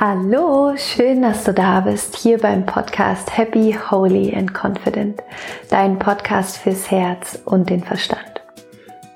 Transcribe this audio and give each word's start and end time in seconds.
Hallo, 0.00 0.74
schön, 0.76 1.20
dass 1.20 1.44
du 1.44 1.52
da 1.52 1.80
bist, 1.80 2.16
hier 2.16 2.38
beim 2.38 2.64
Podcast 2.64 3.36
Happy, 3.36 3.76
Holy 3.90 4.34
and 4.34 4.52
Confident, 4.54 5.22
dein 5.68 5.98
Podcast 5.98 6.56
fürs 6.56 6.90
Herz 6.90 7.38
und 7.44 7.68
den 7.68 7.84
Verstand. 7.84 8.42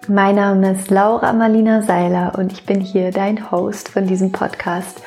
Mein 0.07 0.35
Name 0.35 0.73
ist 0.73 0.91
Laura 0.91 1.33
Marlina 1.33 1.81
Seiler 1.81 2.35
und 2.39 2.53
ich 2.53 2.67
bin 2.67 2.81
hier 2.81 3.11
dein 3.11 3.51
Host 3.51 3.89
von 3.89 4.07
diesem 4.07 4.33
Podcast. 4.33 5.01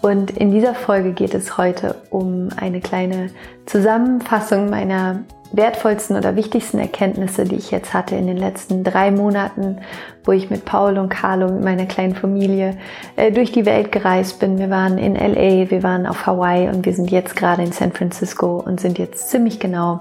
Und 0.00 0.30
in 0.30 0.52
dieser 0.52 0.74
Folge 0.74 1.12
geht 1.12 1.34
es 1.34 1.58
heute 1.58 1.96
um 2.08 2.48
eine 2.56 2.80
kleine 2.80 3.30
Zusammenfassung 3.66 4.70
meiner 4.70 5.20
wertvollsten 5.52 6.16
oder 6.16 6.36
wichtigsten 6.36 6.78
Erkenntnisse, 6.78 7.44
die 7.44 7.56
ich 7.56 7.70
jetzt 7.70 7.92
hatte 7.92 8.16
in 8.16 8.26
den 8.26 8.36
letzten 8.36 8.84
drei 8.84 9.10
Monaten, 9.10 9.78
wo 10.24 10.32
ich 10.32 10.50
mit 10.50 10.64
Paul 10.64 10.98
und 10.98 11.08
Carlo, 11.08 11.50
mit 11.50 11.64
meiner 11.64 11.86
kleinen 11.86 12.14
Familie, 12.14 12.76
äh, 13.16 13.32
durch 13.32 13.52
die 13.52 13.66
Welt 13.66 13.92
gereist 13.92 14.38
bin. 14.38 14.58
Wir 14.58 14.70
waren 14.70 14.98
in 14.98 15.16
LA, 15.16 15.70
wir 15.70 15.82
waren 15.82 16.06
auf 16.06 16.26
Hawaii 16.26 16.68
und 16.68 16.86
wir 16.86 16.92
sind 16.92 17.10
jetzt 17.10 17.36
gerade 17.36 17.62
in 17.62 17.72
San 17.72 17.92
Francisco 17.92 18.62
und 18.64 18.80
sind 18.80 18.98
jetzt 18.98 19.30
ziemlich 19.30 19.58
genau 19.58 20.00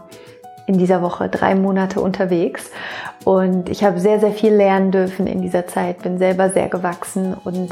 in 0.68 0.78
dieser 0.78 1.02
Woche 1.02 1.30
drei 1.30 1.56
Monate 1.56 2.00
unterwegs. 2.00 2.70
Und 3.26 3.70
ich 3.70 3.84
habe 3.84 4.00
sehr, 4.00 4.20
sehr 4.20 4.32
viel 4.32 4.54
lernen 4.54 4.92
dürfen 4.92 5.26
in 5.26 5.42
dieser 5.42 5.66
Zeit, 5.66 6.04
bin 6.04 6.20
selber 6.20 6.50
sehr 6.50 6.70
gewachsen 6.70 7.36
und 7.44 7.72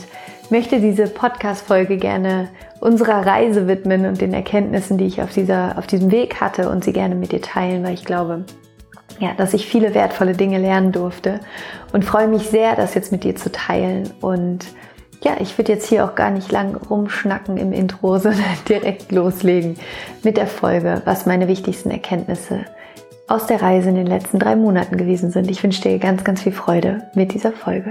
möchte 0.49 0.79
diese 0.79 1.07
Podcast-Folge 1.07 1.97
gerne 1.97 2.49
unserer 2.79 3.25
Reise 3.25 3.67
widmen 3.67 4.05
und 4.05 4.21
den 4.21 4.33
Erkenntnissen, 4.33 4.97
die 4.97 5.05
ich 5.05 5.21
auf, 5.21 5.31
dieser, 5.33 5.77
auf 5.77 5.87
diesem 5.87 6.11
Weg 6.11 6.39
hatte 6.39 6.69
und 6.69 6.83
sie 6.83 6.93
gerne 6.93 7.15
mit 7.15 7.31
dir 7.31 7.41
teilen, 7.41 7.83
weil 7.83 7.93
ich 7.93 8.05
glaube, 8.05 8.45
ja, 9.19 9.33
dass 9.35 9.53
ich 9.53 9.67
viele 9.67 9.93
wertvolle 9.93 10.33
Dinge 10.33 10.59
lernen 10.59 10.91
durfte 10.91 11.39
und 11.91 12.05
freue 12.05 12.27
mich 12.27 12.43
sehr, 12.43 12.75
das 12.75 12.93
jetzt 12.93 13.11
mit 13.11 13.23
dir 13.23 13.35
zu 13.35 13.51
teilen. 13.51 14.11
Und 14.21 14.65
ja, 15.23 15.33
ich 15.39 15.57
würde 15.57 15.73
jetzt 15.73 15.87
hier 15.87 16.05
auch 16.05 16.15
gar 16.15 16.29
nicht 16.29 16.51
lang 16.51 16.75
rumschnacken 16.75 17.57
im 17.57 17.73
Intro, 17.73 18.17
sondern 18.19 18.43
direkt 18.69 19.11
loslegen 19.11 19.77
mit 20.23 20.37
der 20.37 20.47
Folge, 20.47 21.01
was 21.05 21.25
meine 21.25 21.47
wichtigsten 21.47 21.89
Erkenntnisse 21.89 22.65
aus 23.27 23.47
der 23.47 23.61
Reise 23.61 23.89
in 23.89 23.95
den 23.95 24.07
letzten 24.07 24.39
drei 24.39 24.55
Monaten 24.55 24.95
gewesen 24.95 25.31
sind. 25.31 25.51
Ich 25.51 25.61
wünsche 25.61 25.81
dir 25.81 25.99
ganz, 25.99 26.23
ganz 26.23 26.43
viel 26.43 26.53
Freude 26.53 27.09
mit 27.13 27.33
dieser 27.33 27.51
Folge. 27.51 27.89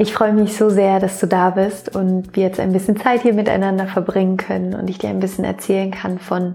Ich 0.00 0.14
freue 0.14 0.32
mich 0.32 0.56
so 0.56 0.70
sehr, 0.70 0.98
dass 0.98 1.20
du 1.20 1.26
da 1.26 1.50
bist 1.50 1.94
und 1.94 2.34
wir 2.34 2.44
jetzt 2.44 2.58
ein 2.58 2.72
bisschen 2.72 2.96
Zeit 2.96 3.20
hier 3.20 3.34
miteinander 3.34 3.86
verbringen 3.86 4.38
können 4.38 4.74
und 4.74 4.88
ich 4.88 4.96
dir 4.96 5.10
ein 5.10 5.20
bisschen 5.20 5.44
erzählen 5.44 5.90
kann 5.90 6.18
von 6.18 6.54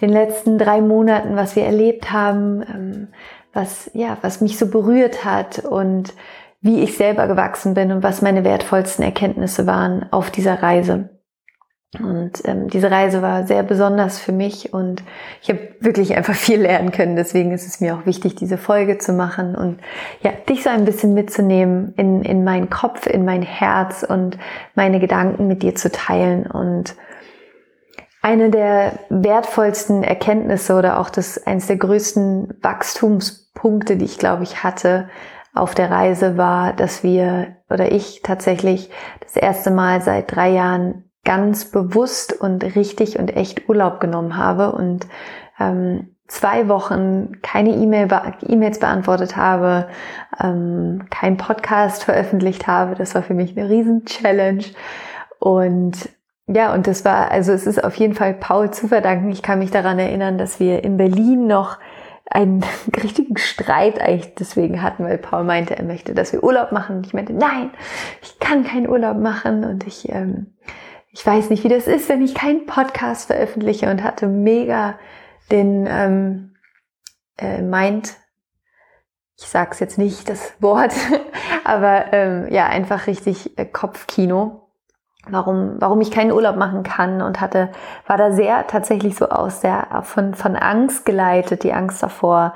den 0.00 0.08
letzten 0.08 0.56
drei 0.56 0.80
Monaten, 0.80 1.36
was 1.36 1.56
wir 1.56 1.64
erlebt 1.64 2.10
haben, 2.10 2.62
ähm, 2.62 3.08
was, 3.52 3.90
ja, 3.92 4.16
was 4.22 4.40
mich 4.40 4.56
so 4.56 4.70
berührt 4.70 5.26
hat 5.26 5.58
und 5.58 6.14
wie 6.62 6.80
ich 6.82 6.96
selber 6.96 7.26
gewachsen 7.26 7.74
bin 7.74 7.92
und 7.92 8.02
was 8.02 8.22
meine 8.22 8.44
wertvollsten 8.44 9.04
Erkenntnisse 9.04 9.66
waren 9.66 10.10
auf 10.10 10.30
dieser 10.30 10.62
Reise. 10.62 11.10
Und 12.00 12.42
ähm, 12.44 12.68
diese 12.68 12.90
Reise 12.90 13.22
war 13.22 13.46
sehr 13.46 13.62
besonders 13.62 14.18
für 14.18 14.32
mich 14.32 14.74
und 14.74 15.02
ich 15.40 15.48
habe 15.48 15.60
wirklich 15.80 16.16
einfach 16.16 16.34
viel 16.34 16.60
lernen 16.60 16.90
können. 16.90 17.16
Deswegen 17.16 17.52
ist 17.52 17.66
es 17.66 17.80
mir 17.80 17.94
auch 17.94 18.06
wichtig, 18.06 18.34
diese 18.34 18.58
Folge 18.58 18.98
zu 18.98 19.12
machen 19.12 19.54
und 19.54 19.78
ja, 20.20 20.32
dich 20.48 20.62
so 20.62 20.70
ein 20.70 20.84
bisschen 20.84 21.14
mitzunehmen 21.14 21.94
in, 21.96 22.22
in 22.22 22.44
meinen 22.44 22.70
Kopf, 22.70 23.06
in 23.06 23.24
mein 23.24 23.42
Herz 23.42 24.02
und 24.02 24.36
meine 24.74 25.00
Gedanken 25.00 25.46
mit 25.46 25.62
dir 25.62 25.74
zu 25.74 25.90
teilen. 25.90 26.46
Und 26.46 26.96
eine 28.20 28.50
der 28.50 28.98
wertvollsten 29.08 30.02
Erkenntnisse 30.02 30.74
oder 30.74 30.98
auch 30.98 31.08
das 31.08 31.46
eines 31.46 31.68
der 31.68 31.76
größten 31.76 32.58
Wachstumspunkte, 32.60 33.96
die 33.96 34.04
ich 34.04 34.18
glaube 34.18 34.42
ich 34.42 34.64
hatte 34.64 35.08
auf 35.54 35.74
der 35.74 35.90
Reise 35.90 36.36
war, 36.36 36.74
dass 36.74 37.02
wir 37.02 37.56
oder 37.70 37.90
ich 37.90 38.20
tatsächlich 38.22 38.90
das 39.20 39.36
erste 39.36 39.70
Mal 39.70 40.02
seit 40.02 40.34
drei 40.34 40.50
Jahren 40.50 41.05
ganz 41.26 41.66
bewusst 41.66 42.32
und 42.32 42.64
richtig 42.76 43.18
und 43.18 43.36
echt 43.36 43.68
Urlaub 43.68 44.00
genommen 44.00 44.38
habe 44.38 44.72
und 44.72 45.06
ähm, 45.60 46.16
zwei 46.28 46.68
Wochen 46.68 47.42
keine 47.42 47.70
E-Mail, 47.70 48.08
E-Mails 48.48 48.78
beantwortet 48.78 49.36
habe, 49.36 49.88
ähm, 50.42 51.04
kein 51.10 51.36
Podcast 51.36 52.04
veröffentlicht 52.04 52.66
habe. 52.66 52.94
Das 52.94 53.14
war 53.14 53.22
für 53.22 53.34
mich 53.34 53.56
eine 53.56 53.68
riesen 53.68 54.06
Challenge. 54.06 54.64
Und 55.38 56.08
ja, 56.46 56.72
und 56.72 56.86
das 56.86 57.04
war, 57.04 57.30
also 57.32 57.52
es 57.52 57.66
ist 57.66 57.82
auf 57.82 57.96
jeden 57.96 58.14
Fall 58.14 58.32
Paul 58.34 58.70
zu 58.70 58.88
verdanken. 58.88 59.30
Ich 59.30 59.42
kann 59.42 59.58
mich 59.58 59.72
daran 59.72 59.98
erinnern, 59.98 60.38
dass 60.38 60.60
wir 60.60 60.84
in 60.84 60.96
Berlin 60.96 61.48
noch 61.48 61.78
einen 62.30 62.64
richtigen 63.02 63.36
Streit 63.36 64.00
eigentlich 64.00 64.34
deswegen 64.36 64.82
hatten, 64.82 65.04
weil 65.04 65.18
Paul 65.18 65.42
meinte, 65.42 65.76
er 65.76 65.84
möchte, 65.84 66.14
dass 66.14 66.32
wir 66.32 66.44
Urlaub 66.44 66.70
machen. 66.70 67.02
Ich 67.04 67.14
meinte, 67.14 67.32
nein, 67.32 67.70
ich 68.22 68.38
kann 68.38 68.64
keinen 68.64 68.88
Urlaub 68.88 69.18
machen. 69.18 69.64
Und 69.64 69.86
ich 69.86 70.08
ähm, 70.08 70.54
ich 71.16 71.26
weiß 71.26 71.48
nicht, 71.48 71.64
wie 71.64 71.70
das 71.70 71.86
ist, 71.86 72.10
wenn 72.10 72.20
ich 72.20 72.34
keinen 72.34 72.66
Podcast 72.66 73.28
veröffentliche 73.28 73.90
und 73.90 74.02
hatte 74.02 74.26
mega 74.26 74.98
den 75.50 75.86
ähm, 75.88 76.54
äh, 77.38 77.62
Mind, 77.62 78.12
ich 79.38 79.48
sag's 79.48 79.80
jetzt 79.80 79.96
nicht 79.96 80.28
das 80.28 80.52
Wort, 80.60 80.92
aber 81.64 82.12
ähm, 82.12 82.52
ja, 82.52 82.66
einfach 82.66 83.06
richtig 83.06 83.58
äh, 83.58 83.64
Kopfkino, 83.64 84.68
warum, 85.26 85.76
warum 85.78 86.02
ich 86.02 86.10
keinen 86.10 86.32
Urlaub 86.32 86.56
machen 86.56 86.82
kann 86.82 87.22
und 87.22 87.40
hatte, 87.40 87.70
war 88.06 88.18
da 88.18 88.32
sehr 88.32 88.66
tatsächlich 88.66 89.16
so 89.16 89.30
aus 89.30 89.60
der, 89.60 90.02
von, 90.02 90.34
von 90.34 90.54
Angst 90.54 91.06
geleitet, 91.06 91.62
die 91.62 91.72
Angst 91.72 92.02
davor, 92.02 92.52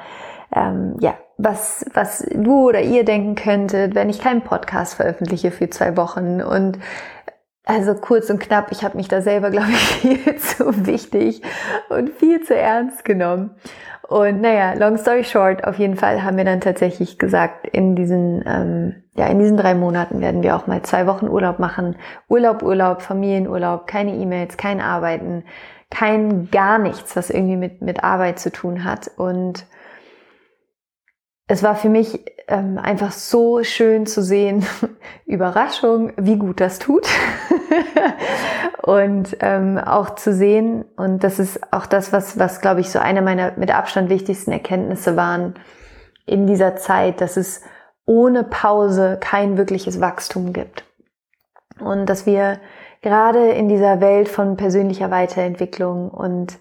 ähm, 0.54 0.96
ja, 1.00 1.14
was, 1.38 1.86
was 1.94 2.26
du 2.30 2.68
oder 2.68 2.82
ihr 2.82 3.04
denken 3.04 3.34
könntet, 3.34 3.94
wenn 3.94 4.10
ich 4.10 4.20
keinen 4.20 4.42
Podcast 4.42 4.94
veröffentliche 4.94 5.50
für 5.50 5.70
zwei 5.70 5.96
Wochen. 5.96 6.42
Und 6.42 6.78
also 7.70 7.94
kurz 7.94 8.30
und 8.30 8.40
knapp, 8.40 8.72
ich 8.72 8.82
habe 8.82 8.96
mich 8.96 9.08
da 9.08 9.22
selber, 9.22 9.50
glaube 9.50 9.70
ich, 9.70 9.78
viel 10.18 10.36
zu 10.36 10.86
wichtig 10.86 11.42
und 11.88 12.10
viel 12.10 12.42
zu 12.42 12.56
ernst 12.56 13.04
genommen. 13.04 13.50
Und 14.08 14.40
naja, 14.40 14.74
long 14.74 14.98
story 14.98 15.22
short, 15.22 15.62
auf 15.64 15.78
jeden 15.78 15.94
Fall 15.94 16.24
haben 16.24 16.36
wir 16.36 16.44
dann 16.44 16.60
tatsächlich 16.60 17.16
gesagt, 17.16 17.68
in 17.68 17.94
diesen, 17.94 18.42
ähm, 18.44 19.04
ja, 19.14 19.26
in 19.26 19.38
diesen 19.38 19.56
drei 19.56 19.74
Monaten 19.74 20.20
werden 20.20 20.42
wir 20.42 20.56
auch 20.56 20.66
mal 20.66 20.82
zwei 20.82 21.06
Wochen 21.06 21.28
Urlaub 21.28 21.60
machen. 21.60 21.94
Urlaub, 22.28 22.64
Urlaub, 22.64 23.02
Familienurlaub, 23.02 23.86
keine 23.86 24.16
E-Mails, 24.16 24.56
kein 24.56 24.80
Arbeiten, 24.80 25.44
kein 25.90 26.50
gar 26.50 26.78
nichts, 26.78 27.14
was 27.14 27.30
irgendwie 27.30 27.56
mit, 27.56 27.82
mit 27.82 28.02
Arbeit 28.02 28.40
zu 28.40 28.50
tun 28.50 28.82
hat. 28.82 29.12
Und 29.16 29.64
es 31.50 31.64
war 31.64 31.74
für 31.74 31.88
mich 31.88 32.20
ähm, 32.46 32.78
einfach 32.78 33.10
so 33.10 33.64
schön 33.64 34.06
zu 34.06 34.22
sehen, 34.22 34.64
Überraschung, 35.26 36.12
wie 36.16 36.36
gut 36.36 36.60
das 36.60 36.78
tut. 36.78 37.08
und 38.82 39.36
ähm, 39.40 39.76
auch 39.76 40.14
zu 40.14 40.32
sehen, 40.32 40.84
und 40.96 41.24
das 41.24 41.40
ist 41.40 41.72
auch 41.72 41.86
das, 41.86 42.12
was, 42.12 42.38
was 42.38 42.60
glaube 42.60 42.80
ich, 42.80 42.90
so 42.90 43.00
eine 43.00 43.20
meiner 43.20 43.54
mit 43.56 43.74
Abstand 43.74 44.10
wichtigsten 44.10 44.52
Erkenntnisse 44.52 45.16
waren 45.16 45.54
in 46.24 46.46
dieser 46.46 46.76
Zeit, 46.76 47.20
dass 47.20 47.36
es 47.36 47.62
ohne 48.06 48.44
Pause 48.44 49.18
kein 49.20 49.58
wirkliches 49.58 50.00
Wachstum 50.00 50.52
gibt. 50.52 50.84
Und 51.80 52.06
dass 52.06 52.26
wir 52.26 52.60
gerade 53.02 53.50
in 53.50 53.68
dieser 53.68 54.00
Welt 54.00 54.28
von 54.28 54.56
persönlicher 54.56 55.10
Weiterentwicklung 55.10 56.12
und 56.12 56.58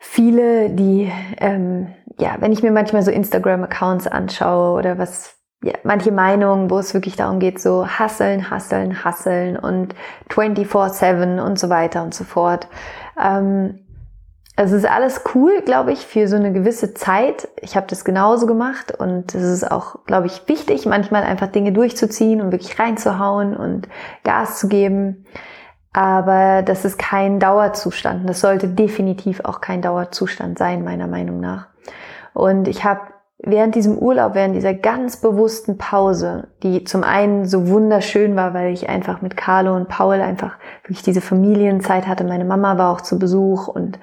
viele, 0.00 0.70
die, 0.70 1.12
ähm, 1.38 1.94
ja, 2.18 2.36
wenn 2.40 2.52
ich 2.52 2.62
mir 2.62 2.70
manchmal 2.70 3.02
so 3.02 3.10
Instagram-Accounts 3.10 4.06
anschaue 4.06 4.78
oder 4.78 4.98
was, 4.98 5.36
ja, 5.62 5.72
manche 5.82 6.12
Meinungen, 6.12 6.70
wo 6.70 6.78
es 6.78 6.94
wirklich 6.94 7.16
darum 7.16 7.40
geht, 7.40 7.60
so 7.60 7.86
hasseln, 7.86 8.50
hasseln, 8.50 9.04
hasseln 9.04 9.56
und 9.56 9.94
24-7 10.30 11.42
und 11.44 11.58
so 11.58 11.68
weiter 11.70 12.02
und 12.02 12.14
so 12.14 12.24
fort. 12.24 12.68
Ähm, 13.20 13.80
es 14.56 14.70
ist 14.70 14.88
alles 14.88 15.22
cool, 15.34 15.62
glaube 15.64 15.92
ich, 15.92 16.06
für 16.06 16.28
so 16.28 16.36
eine 16.36 16.52
gewisse 16.52 16.94
Zeit. 16.94 17.48
Ich 17.60 17.74
habe 17.76 17.88
das 17.88 18.04
genauso 18.04 18.46
gemacht 18.46 18.92
und 18.92 19.34
es 19.34 19.42
ist 19.42 19.68
auch, 19.68 20.04
glaube 20.06 20.28
ich, 20.28 20.48
wichtig, 20.48 20.86
manchmal 20.86 21.24
einfach 21.24 21.48
Dinge 21.48 21.72
durchzuziehen 21.72 22.40
und 22.40 22.52
wirklich 22.52 22.78
reinzuhauen 22.78 23.56
und 23.56 23.88
Gas 24.22 24.60
zu 24.60 24.68
geben. 24.68 25.26
Aber 25.92 26.62
das 26.62 26.84
ist 26.84 26.98
kein 26.98 27.40
Dauerzustand. 27.40 28.28
Das 28.28 28.40
sollte 28.40 28.68
definitiv 28.68 29.40
auch 29.44 29.60
kein 29.60 29.82
Dauerzustand 29.82 30.56
sein, 30.56 30.84
meiner 30.84 31.08
Meinung 31.08 31.40
nach. 31.40 31.73
Und 32.34 32.68
ich 32.68 32.84
habe 32.84 33.00
während 33.38 33.74
diesem 33.74 33.98
Urlaub, 33.98 34.34
während 34.34 34.54
dieser 34.54 34.74
ganz 34.74 35.18
bewussten 35.18 35.78
Pause, 35.78 36.48
die 36.62 36.84
zum 36.84 37.04
einen 37.04 37.46
so 37.46 37.68
wunderschön 37.68 38.36
war, 38.36 38.54
weil 38.54 38.72
ich 38.72 38.88
einfach 38.88 39.22
mit 39.22 39.36
Carlo 39.36 39.74
und 39.74 39.88
Paul 39.88 40.20
einfach 40.20 40.56
wirklich 40.82 41.02
diese 41.02 41.20
Familienzeit 41.20 42.06
hatte. 42.06 42.24
Meine 42.24 42.44
Mama 42.44 42.78
war 42.78 42.92
auch 42.92 43.00
zu 43.00 43.18
Besuch 43.18 43.68
und 43.68 43.98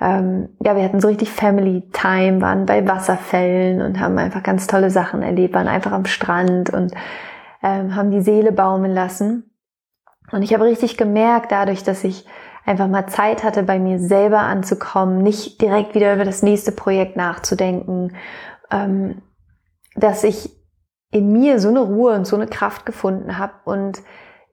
ähm, 0.00 0.48
ja, 0.64 0.76
wir 0.76 0.82
hatten 0.82 1.00
so 1.00 1.08
richtig 1.08 1.30
Family 1.30 1.82
Time, 1.92 2.40
waren 2.40 2.64
bei 2.64 2.86
Wasserfällen 2.86 3.82
und 3.82 4.00
haben 4.00 4.16
einfach 4.18 4.42
ganz 4.42 4.66
tolle 4.66 4.90
Sachen 4.90 5.22
erlebt, 5.22 5.54
waren 5.54 5.68
einfach 5.68 5.92
am 5.92 6.06
Strand 6.06 6.70
und 6.70 6.92
ähm, 7.62 7.94
haben 7.94 8.10
die 8.10 8.22
Seele 8.22 8.52
baumeln 8.52 8.94
lassen. 8.94 9.50
Und 10.32 10.42
ich 10.42 10.54
habe 10.54 10.64
richtig 10.64 10.96
gemerkt, 10.96 11.52
dadurch, 11.52 11.82
dass 11.82 12.02
ich 12.04 12.24
einfach 12.64 12.88
mal 12.88 13.06
Zeit 13.06 13.42
hatte, 13.42 13.62
bei 13.62 13.78
mir 13.78 13.98
selber 13.98 14.40
anzukommen, 14.40 15.22
nicht 15.22 15.60
direkt 15.60 15.94
wieder 15.94 16.14
über 16.14 16.24
das 16.24 16.42
nächste 16.42 16.72
Projekt 16.72 17.16
nachzudenken, 17.16 18.14
ähm, 18.70 19.22
dass 19.96 20.24
ich 20.24 20.50
in 21.10 21.32
mir 21.32 21.58
so 21.58 21.68
eine 21.68 21.80
Ruhe 21.80 22.14
und 22.14 22.26
so 22.26 22.36
eine 22.36 22.46
Kraft 22.46 22.86
gefunden 22.86 23.38
habe 23.38 23.54
und 23.64 24.02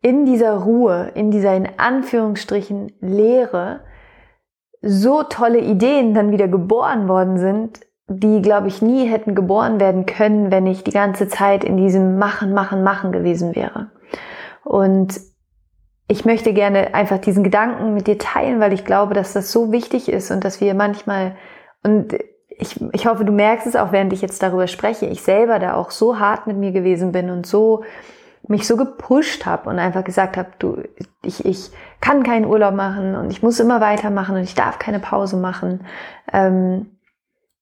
in 0.02 0.26
dieser 0.26 0.54
Ruhe, 0.54 1.12
in 1.16 1.32
dieser 1.32 1.56
in 1.56 1.68
Anführungsstrichen 1.78 2.94
Leere, 3.02 3.82
so 4.82 5.24
tolle 5.24 5.60
Ideen 5.60 6.14
dann 6.14 6.32
wieder 6.32 6.48
geboren 6.48 7.08
worden 7.08 7.38
sind, 7.38 7.82
die, 8.08 8.42
glaube 8.42 8.68
ich, 8.68 8.82
nie 8.82 9.06
hätten 9.06 9.36
geboren 9.36 9.80
werden 9.80 10.06
können, 10.06 10.52
wenn 10.52 10.66
ich 10.66 10.84
die 10.84 10.92
ganze 10.92 11.28
Zeit 11.28 11.64
in 11.64 11.78
diesem 11.78 12.18
Machen, 12.18 12.54
Machen, 12.54 12.84
Machen 12.84 13.12
gewesen 13.12 13.56
wäre. 13.56 13.92
Und 14.64 15.20
ich 16.08 16.26
möchte 16.26 16.54
gerne 16.54 16.94
einfach 16.94 17.18
diesen 17.18 17.44
Gedanken 17.44 17.94
mit 17.94 18.08
dir 18.08 18.18
teilen, 18.18 18.60
weil 18.60 18.74
ich 18.74 18.86
glaube, 18.86 19.14
dass 19.14 19.34
das 19.34 19.52
so 19.52 19.72
wichtig 19.72 20.10
ist 20.10 20.32
und 20.32 20.44
dass 20.44 20.62
wir 20.62 20.74
manchmal, 20.74 21.36
und 21.84 22.16
ich, 22.50 22.82
ich 22.94 23.06
hoffe, 23.08 23.26
du 23.26 23.34
merkst 23.34 23.68
es 23.68 23.76
auch, 23.76 23.92
während 23.92 24.14
ich 24.14 24.22
jetzt 24.22 24.42
darüber 24.42 24.68
spreche, 24.68 25.06
ich 25.06 25.22
selber 25.22 25.60
da 25.60 25.76
auch 25.76 25.92
so 25.92 26.20
hart 26.20 26.48
mit 26.48 26.58
mir 26.58 26.72
gewesen 26.72 27.12
bin 27.12 27.30
und 27.30 27.46
so 27.46 27.84
mich 28.48 28.66
so 28.66 28.78
gepusht 28.78 29.46
habe 29.46 29.70
und 29.70 29.78
einfach 29.78 30.06
gesagt 30.06 30.38
habe, 30.38 30.50
du, 30.60 30.82
ich, 31.22 31.46
ich 31.46 31.72
kann 32.00 32.24
keinen 32.24 32.46
Urlaub 32.46 32.74
machen 32.74 33.16
und 33.16 33.30
ich 33.30 33.44
muss 33.44 33.60
immer 33.60 33.82
weitermachen 33.82 34.36
und 34.38 34.44
ich 34.44 34.56
darf 34.56 34.80
keine 34.80 35.00
Pause 35.00 35.36
machen. 35.36 35.86
Ähm, 36.32 36.98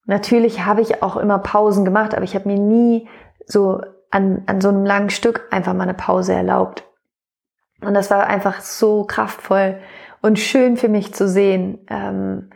natürlich 0.05 0.63
habe 0.63 0.81
ich 0.81 1.01
auch 1.01 1.17
immer 1.17 1.39
Pausen 1.39 1.85
gemacht, 1.85 2.13
aber 2.13 2.23
ich 2.23 2.35
habe 2.35 2.47
mir 2.47 2.59
nie 2.59 3.07
so 3.47 3.81
an, 4.11 4.43
an 4.45 4.61
so 4.61 4.69
einem 4.69 4.85
langen 4.85 5.09
Stück 5.09 5.47
einfach 5.49 5.73
mal 5.73 5.83
eine 5.83 5.95
Pause 5.95 6.33
erlaubt. 6.33 6.83
Und 7.81 7.93
das 7.93 8.09
war 8.09 8.27
einfach 8.27 8.61
so 8.61 9.03
kraftvoll 9.03 9.79
und 10.21 10.39
schön 10.39 10.75
für 10.75 10.89
mich 10.89 11.13
zu 11.13 11.27
sehen, 11.27 11.79
ähm, 11.87 12.49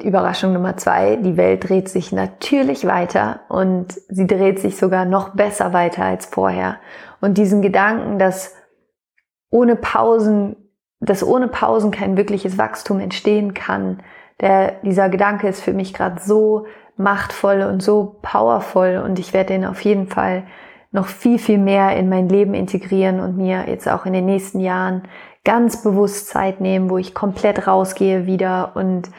Überraschung 0.00 0.52
Nummer 0.52 0.76
zwei, 0.76 1.16
die 1.16 1.36
Welt 1.36 1.68
dreht 1.68 1.88
sich 1.88 2.12
natürlich 2.12 2.86
weiter 2.86 3.40
und 3.48 3.92
sie 4.08 4.26
dreht 4.26 4.58
sich 4.58 4.76
sogar 4.76 5.04
noch 5.04 5.34
besser 5.34 5.72
weiter 5.72 6.04
als 6.04 6.26
vorher. 6.26 6.78
Und 7.20 7.38
diesen 7.38 7.62
Gedanken, 7.62 8.18
dass 8.18 8.54
ohne 9.50 9.76
Pausen, 9.76 10.56
dass 11.00 11.22
ohne 11.22 11.48
Pausen 11.48 11.90
kein 11.90 12.16
wirkliches 12.16 12.58
Wachstum 12.58 13.00
entstehen 13.00 13.54
kann, 13.54 14.02
der, 14.40 14.80
dieser 14.82 15.08
Gedanke 15.08 15.48
ist 15.48 15.60
für 15.60 15.74
mich 15.74 15.92
gerade 15.92 16.20
so 16.20 16.66
machtvoll 16.96 17.62
und 17.62 17.82
so 17.82 18.18
powerful 18.22 19.02
und 19.04 19.18
ich 19.18 19.32
werde 19.32 19.52
den 19.52 19.64
auf 19.64 19.82
jeden 19.82 20.08
Fall 20.08 20.44
noch 20.92 21.06
viel, 21.06 21.38
viel 21.38 21.58
mehr 21.58 21.96
in 21.96 22.08
mein 22.08 22.28
Leben 22.28 22.54
integrieren 22.54 23.20
und 23.20 23.36
mir 23.36 23.68
jetzt 23.68 23.88
auch 23.88 24.06
in 24.06 24.12
den 24.12 24.26
nächsten 24.26 24.60
Jahren 24.60 25.02
ganz 25.44 25.82
bewusst 25.82 26.28
Zeit 26.28 26.60
nehmen, 26.60 26.90
wo 26.90 26.98
ich 26.98 27.14
komplett 27.14 27.66
rausgehe 27.66 28.26
wieder 28.26 28.72
und 28.76 29.10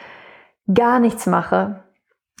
gar 0.72 1.00
nichts 1.00 1.26
mache, 1.26 1.84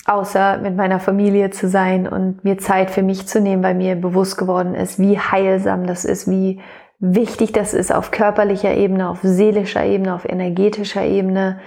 außer 0.06 0.58
mit 0.58 0.76
meiner 0.76 1.00
Familie 1.00 1.50
zu 1.50 1.68
sein 1.68 2.08
und 2.08 2.44
mir 2.44 2.58
Zeit 2.58 2.90
für 2.90 3.02
mich 3.02 3.26
zu 3.26 3.40
nehmen, 3.40 3.62
weil 3.62 3.74
mir 3.74 3.96
bewusst 3.96 4.38
geworden 4.38 4.74
ist, 4.74 4.98
wie 4.98 5.18
heilsam 5.18 5.86
das 5.86 6.04
ist, 6.04 6.30
wie 6.30 6.60
wichtig 7.00 7.52
das 7.52 7.74
ist 7.74 7.92
auf 7.92 8.10
körperlicher 8.10 8.74
Ebene, 8.74 9.08
auf 9.10 9.18
seelischer 9.22 9.84
Ebene, 9.84 10.14
auf 10.14 10.24
energetischer 10.24 11.04
Ebene. 11.04 11.58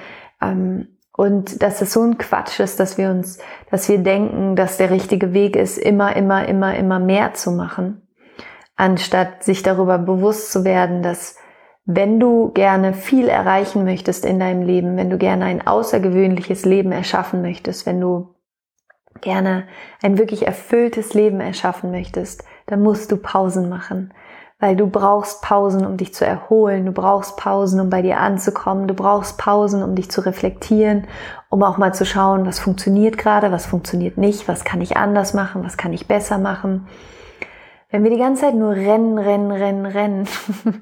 Ähm, 0.41 0.96
und 1.17 1.63
dass 1.63 1.81
es 1.81 1.93
so 1.93 2.03
ein 2.03 2.19
Quatsch 2.19 2.59
ist, 2.59 2.79
dass 2.79 2.99
wir 2.99 3.09
uns, 3.09 3.39
dass 3.71 3.89
wir 3.89 3.97
denken, 3.97 4.55
dass 4.55 4.77
der 4.77 4.91
richtige 4.91 5.33
Weg 5.33 5.55
ist, 5.55 5.79
immer, 5.79 6.15
immer, 6.15 6.47
immer, 6.47 6.77
immer 6.77 6.99
mehr 6.99 7.33
zu 7.33 7.51
machen, 7.51 8.07
anstatt 8.75 9.43
sich 9.43 9.63
darüber 9.63 9.97
bewusst 9.97 10.51
zu 10.51 10.63
werden, 10.63 11.01
dass 11.01 11.35
wenn 11.85 12.19
du 12.19 12.51
gerne 12.51 12.93
viel 12.93 13.27
erreichen 13.29 13.83
möchtest 13.83 14.25
in 14.25 14.39
deinem 14.39 14.61
Leben, 14.61 14.95
wenn 14.95 15.09
du 15.09 15.17
gerne 15.17 15.45
ein 15.45 15.65
außergewöhnliches 15.65 16.65
Leben 16.65 16.91
erschaffen 16.91 17.41
möchtest, 17.41 17.87
wenn 17.87 17.99
du 17.99 18.35
gerne 19.19 19.67
ein 20.03 20.19
wirklich 20.19 20.45
erfülltes 20.45 21.15
Leben 21.15 21.39
erschaffen 21.39 21.89
möchtest, 21.89 22.43
dann 22.67 22.83
musst 22.83 23.11
du 23.11 23.17
Pausen 23.17 23.69
machen. 23.69 24.13
Weil 24.59 24.75
du 24.75 24.87
brauchst 24.87 25.43
Pausen, 25.43 25.85
um 25.85 25.97
dich 25.97 26.15
zu 26.15 26.25
erholen, 26.25 26.85
du 26.85 26.91
brauchst 26.91 27.37
Pausen, 27.37 27.79
um 27.79 27.91
bei 27.91 28.01
dir 28.01 28.19
anzukommen, 28.19 28.87
du 28.87 28.95
brauchst 28.95 29.37
Pausen, 29.37 29.83
um 29.83 29.93
dich 29.93 30.09
zu 30.09 30.21
reflektieren, 30.21 31.05
um 31.49 31.61
auch 31.61 31.77
mal 31.77 31.93
zu 31.93 32.05
schauen, 32.05 32.45
was 32.47 32.57
funktioniert 32.57 33.19
gerade, 33.19 33.51
was 33.51 33.67
funktioniert 33.67 34.17
nicht, 34.17 34.47
was 34.47 34.63
kann 34.63 34.81
ich 34.81 34.97
anders 34.97 35.35
machen, 35.35 35.63
was 35.63 35.77
kann 35.77 35.93
ich 35.93 36.07
besser 36.07 36.39
machen. 36.39 36.87
Wenn 37.91 38.03
wir 38.03 38.09
die 38.09 38.17
ganze 38.17 38.41
Zeit 38.41 38.55
nur 38.55 38.71
rennen, 38.71 39.17
rennen, 39.17 39.51
rennen, 39.51 39.85
rennen. 39.85 40.27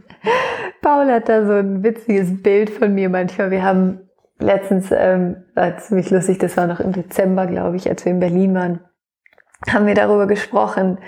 Paul 0.81 1.11
hat 1.11 1.29
da 1.29 1.45
so 1.45 1.53
ein 1.53 1.83
witziges 1.83 2.41
Bild 2.41 2.69
von 2.69 2.93
mir 2.93 3.09
manchmal. 3.09 3.51
Wir 3.51 3.63
haben 3.63 4.09
letztens, 4.39 4.87
ähm, 4.91 5.43
war 5.53 5.77
ziemlich 5.77 6.09
lustig, 6.09 6.39
das 6.39 6.57
war 6.57 6.67
noch 6.67 6.79
im 6.79 6.93
Dezember, 6.93 7.45
glaube 7.45 7.75
ich, 7.75 7.89
als 7.89 8.05
wir 8.05 8.11
in 8.11 8.19
Berlin 8.19 8.55
waren, 8.55 8.79
haben 9.71 9.85
wir 9.85 9.95
darüber 9.95 10.27
gesprochen, 10.27 10.99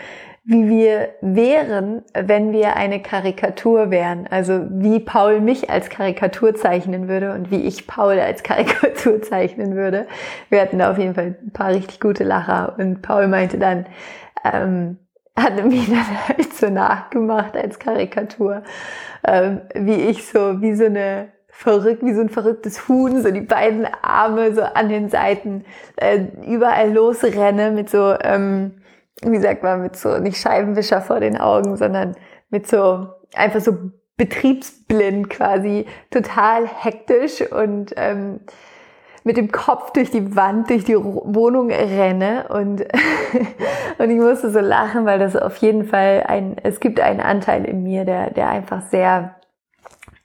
wie 0.50 0.70
wir 0.70 1.10
wären, 1.20 2.04
wenn 2.14 2.54
wir 2.54 2.78
eine 2.78 3.02
Karikatur 3.02 3.92
wären. 3.92 4.28
Also 4.28 4.66
wie 4.70 5.02
Paul 5.02 5.42
mich 5.42 5.70
als 5.70 5.90
Karikatur 5.90 6.56
zeichnen 6.56 7.10
würde 7.10 7.34
und 7.34 7.52
wie 7.52 7.68
ich 7.68 7.86
Paul 7.86 8.18
als 8.18 8.44
Karikatur 8.44 9.22
zeichnen 9.22 9.76
würde. 9.76 10.08
Wir 10.50 10.62
hatten 10.62 10.80
da 10.80 10.90
auf 10.92 10.98
jeden 10.98 11.16
Fall 11.16 11.36
ein 11.46 11.52
paar 11.52 11.72
richtig 11.72 12.00
gute 12.00 12.24
Lacher 12.24 12.76
und 12.78 13.02
Paul 13.02 13.28
meinte 13.28 13.58
dann, 13.58 13.88
ähm, 14.46 14.98
hatte 15.36 15.64
mich 15.64 15.90
dann 15.90 16.06
halt 16.30 16.54
so 16.54 16.70
nachgemacht 16.70 17.58
als 17.58 17.78
Karikatur, 17.78 18.64
ähm, 19.28 19.60
wie 19.76 19.96
ich 19.96 20.30
so, 20.30 20.62
wie 20.62 20.76
so 20.76 20.86
eine 20.86 21.28
verrückt, 21.50 22.06
wie 22.06 22.14
so 22.14 22.22
ein 22.22 22.30
verrücktes 22.30 22.88
Huhn, 22.88 23.22
so 23.22 23.32
die 23.32 23.42
beiden 23.42 23.86
Arme 24.02 24.54
so 24.54 24.62
an 24.62 24.88
den 24.88 25.10
Seiten 25.10 25.66
äh, 25.98 26.20
überall 26.48 26.94
losrenne 26.94 27.72
mit 27.72 27.90
so, 27.90 28.16
ähm, 28.24 28.76
wie 29.24 29.40
sagt 29.40 29.64
man, 29.64 29.82
mit 29.82 29.96
so 29.96 30.18
nicht 30.20 30.38
Scheibenwischer 30.38 31.02
vor 31.02 31.20
den 31.20 31.38
Augen, 31.38 31.78
sondern 31.78 32.16
mit 32.50 32.68
so 32.68 33.08
einfach 33.34 33.62
so 33.62 33.78
betriebsblind 34.18 35.30
quasi, 35.30 35.86
total 36.10 36.68
hektisch 36.68 37.42
und 37.52 37.94
ähm, 37.98 38.40
mit 39.24 39.38
dem 39.38 39.52
Kopf 39.52 39.92
durch 39.92 40.10
die 40.10 40.36
Wand, 40.36 40.70
durch 40.70 40.86
die 40.86 40.96
Wohnung 40.96 41.70
renne 41.70 42.48
und, 42.50 42.82
und 43.98 44.10
ich 44.10 44.18
musste 44.18 44.50
so 44.52 44.60
lachen, 44.60 45.06
weil 45.06 45.20
das 45.20 45.36
auf 45.36 45.58
jeden 45.58 45.86
Fall 45.86 46.24
ein, 46.26 46.56
es 46.64 46.80
gibt 46.80 47.00
einen 47.00 47.20
Anteil 47.20 47.66
in 47.66 47.84
mir, 47.84 48.06
der, 48.06 48.32
der 48.32 48.50
einfach 48.50 48.82
sehr, 48.90 49.36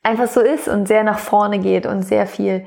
einfach 0.02 0.28
so 0.28 0.40
ist 0.40 0.68
und 0.68 0.86
sehr 0.86 1.02
nach 1.02 1.18
vorne 1.18 1.58
geht 1.58 1.84
und 1.84 2.02
sehr 2.02 2.26
viel 2.26 2.64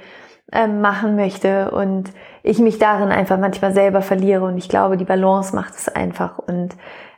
ähm, 0.52 0.82
machen 0.82 1.16
möchte 1.16 1.72
und 1.72 2.12
ich 2.44 2.60
mich 2.60 2.78
darin 2.78 3.10
einfach 3.10 3.40
manchmal 3.40 3.74
selber 3.74 4.02
verliere 4.02 4.46
und 4.46 4.58
ich 4.58 4.70
glaube, 4.70 4.98
die 4.98 5.06
Balance 5.06 5.56
macht 5.56 5.76
es 5.76 5.90
einfach 5.90 6.40
und, 6.40 6.76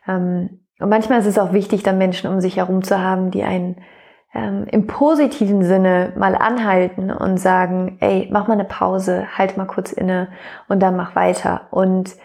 ähm, 0.07 0.61
und 0.79 0.89
manchmal 0.89 1.19
ist 1.19 1.25
es 1.25 1.39
auch 1.39 1.53
wichtig, 1.53 1.83
dann 1.83 1.97
Menschen 1.97 2.29
um 2.29 2.39
sich 2.39 2.57
herum 2.57 2.83
zu 2.83 3.01
haben, 3.01 3.31
die 3.31 3.43
einen 3.43 3.77
ähm, 4.33 4.65
im 4.71 4.87
positiven 4.87 5.63
Sinne 5.63 6.13
mal 6.15 6.35
anhalten 6.35 7.11
und 7.11 7.37
sagen, 7.37 7.97
ey, 7.99 8.27
mach 8.31 8.47
mal 8.47 8.53
eine 8.53 8.65
Pause, 8.65 9.25
halt 9.37 9.57
mal 9.57 9.65
kurz 9.65 9.91
inne 9.91 10.29
und 10.67 10.81
dann 10.81 10.95
mach 10.95 11.15
weiter. 11.15 11.67
Und 11.71 12.15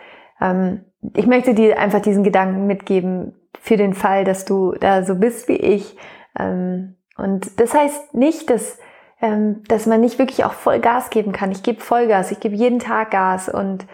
ähm, 0.40 0.84
ich 1.14 1.26
möchte 1.26 1.54
dir 1.54 1.78
einfach 1.78 2.00
diesen 2.00 2.22
Gedanken 2.22 2.66
mitgeben 2.66 3.34
für 3.60 3.76
den 3.76 3.94
Fall, 3.94 4.24
dass 4.24 4.44
du 4.44 4.72
da 4.72 5.04
so 5.04 5.14
bist 5.14 5.48
wie 5.48 5.56
ich. 5.56 5.96
Ähm, 6.38 6.96
und 7.16 7.58
das 7.60 7.74
heißt 7.74 8.14
nicht, 8.14 8.50
dass 8.50 8.78
dass 9.22 9.86
man 9.86 10.00
nicht 10.00 10.18
wirklich 10.18 10.44
auch 10.44 10.52
voll 10.52 10.80
Gas 10.80 11.10
geben 11.10 11.32
kann. 11.32 11.52
Ich 11.52 11.62
gebe 11.62 11.80
Vollgas, 11.80 12.32
ich 12.32 12.40
gebe 12.40 12.56
jeden 12.56 12.80
Tag 12.80 13.12
Gas 13.12 13.48
und 13.48 13.86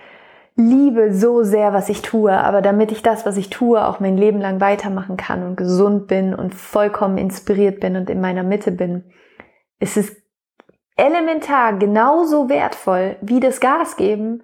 liebe 0.56 1.12
so 1.12 1.42
sehr, 1.42 1.72
was 1.72 1.88
ich 1.88 2.02
tue, 2.02 2.32
aber 2.32 2.62
damit 2.62 2.90
ich 2.90 3.02
das, 3.02 3.26
was 3.26 3.36
ich 3.36 3.50
tue, 3.50 3.86
auch 3.86 4.00
mein 4.00 4.16
Leben 4.16 4.40
lang 4.40 4.60
weitermachen 4.60 5.16
kann 5.16 5.42
und 5.44 5.56
gesund 5.56 6.08
bin 6.08 6.34
und 6.34 6.54
vollkommen 6.54 7.18
inspiriert 7.18 7.78
bin 7.78 7.96
und 7.96 8.08
in 8.10 8.20
meiner 8.20 8.42
Mitte 8.42 8.72
bin, 8.72 9.04
ist 9.78 9.96
es 9.96 10.16
elementar 10.96 11.74
genauso 11.74 12.48
wertvoll, 12.48 13.16
wie 13.20 13.38
das 13.38 13.60
Gas 13.60 13.96
geben, 13.96 14.42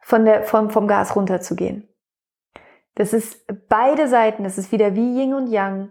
von 0.00 0.24
der, 0.24 0.44
vom, 0.44 0.70
vom 0.70 0.86
Gas 0.86 1.16
runterzugehen. 1.16 1.88
Das 2.94 3.12
ist 3.12 3.44
beide 3.68 4.06
Seiten, 4.06 4.44
das 4.44 4.58
ist 4.58 4.70
wieder 4.70 4.94
wie 4.94 5.20
Yin 5.20 5.34
und 5.34 5.48
Yang. 5.48 5.90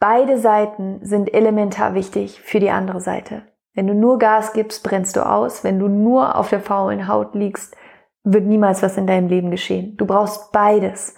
Beide 0.00 0.38
Seiten 0.38 1.00
sind 1.02 1.34
elementar 1.34 1.94
wichtig 1.94 2.40
für 2.40 2.60
die 2.60 2.70
andere 2.70 3.00
Seite. 3.00 3.42
Wenn 3.74 3.86
du 3.86 3.94
nur 3.94 4.18
Gas 4.18 4.52
gibst, 4.52 4.84
brennst 4.84 5.16
du 5.16 5.26
aus. 5.26 5.64
Wenn 5.64 5.78
du 5.78 5.88
nur 5.88 6.36
auf 6.36 6.50
der 6.50 6.60
faulen 6.60 7.08
Haut 7.08 7.34
liegst, 7.34 7.76
wird 8.22 8.44
niemals 8.44 8.82
was 8.82 8.96
in 8.96 9.06
deinem 9.06 9.28
Leben 9.28 9.50
geschehen. 9.50 9.96
Du 9.96 10.06
brauchst 10.06 10.52
beides. 10.52 11.16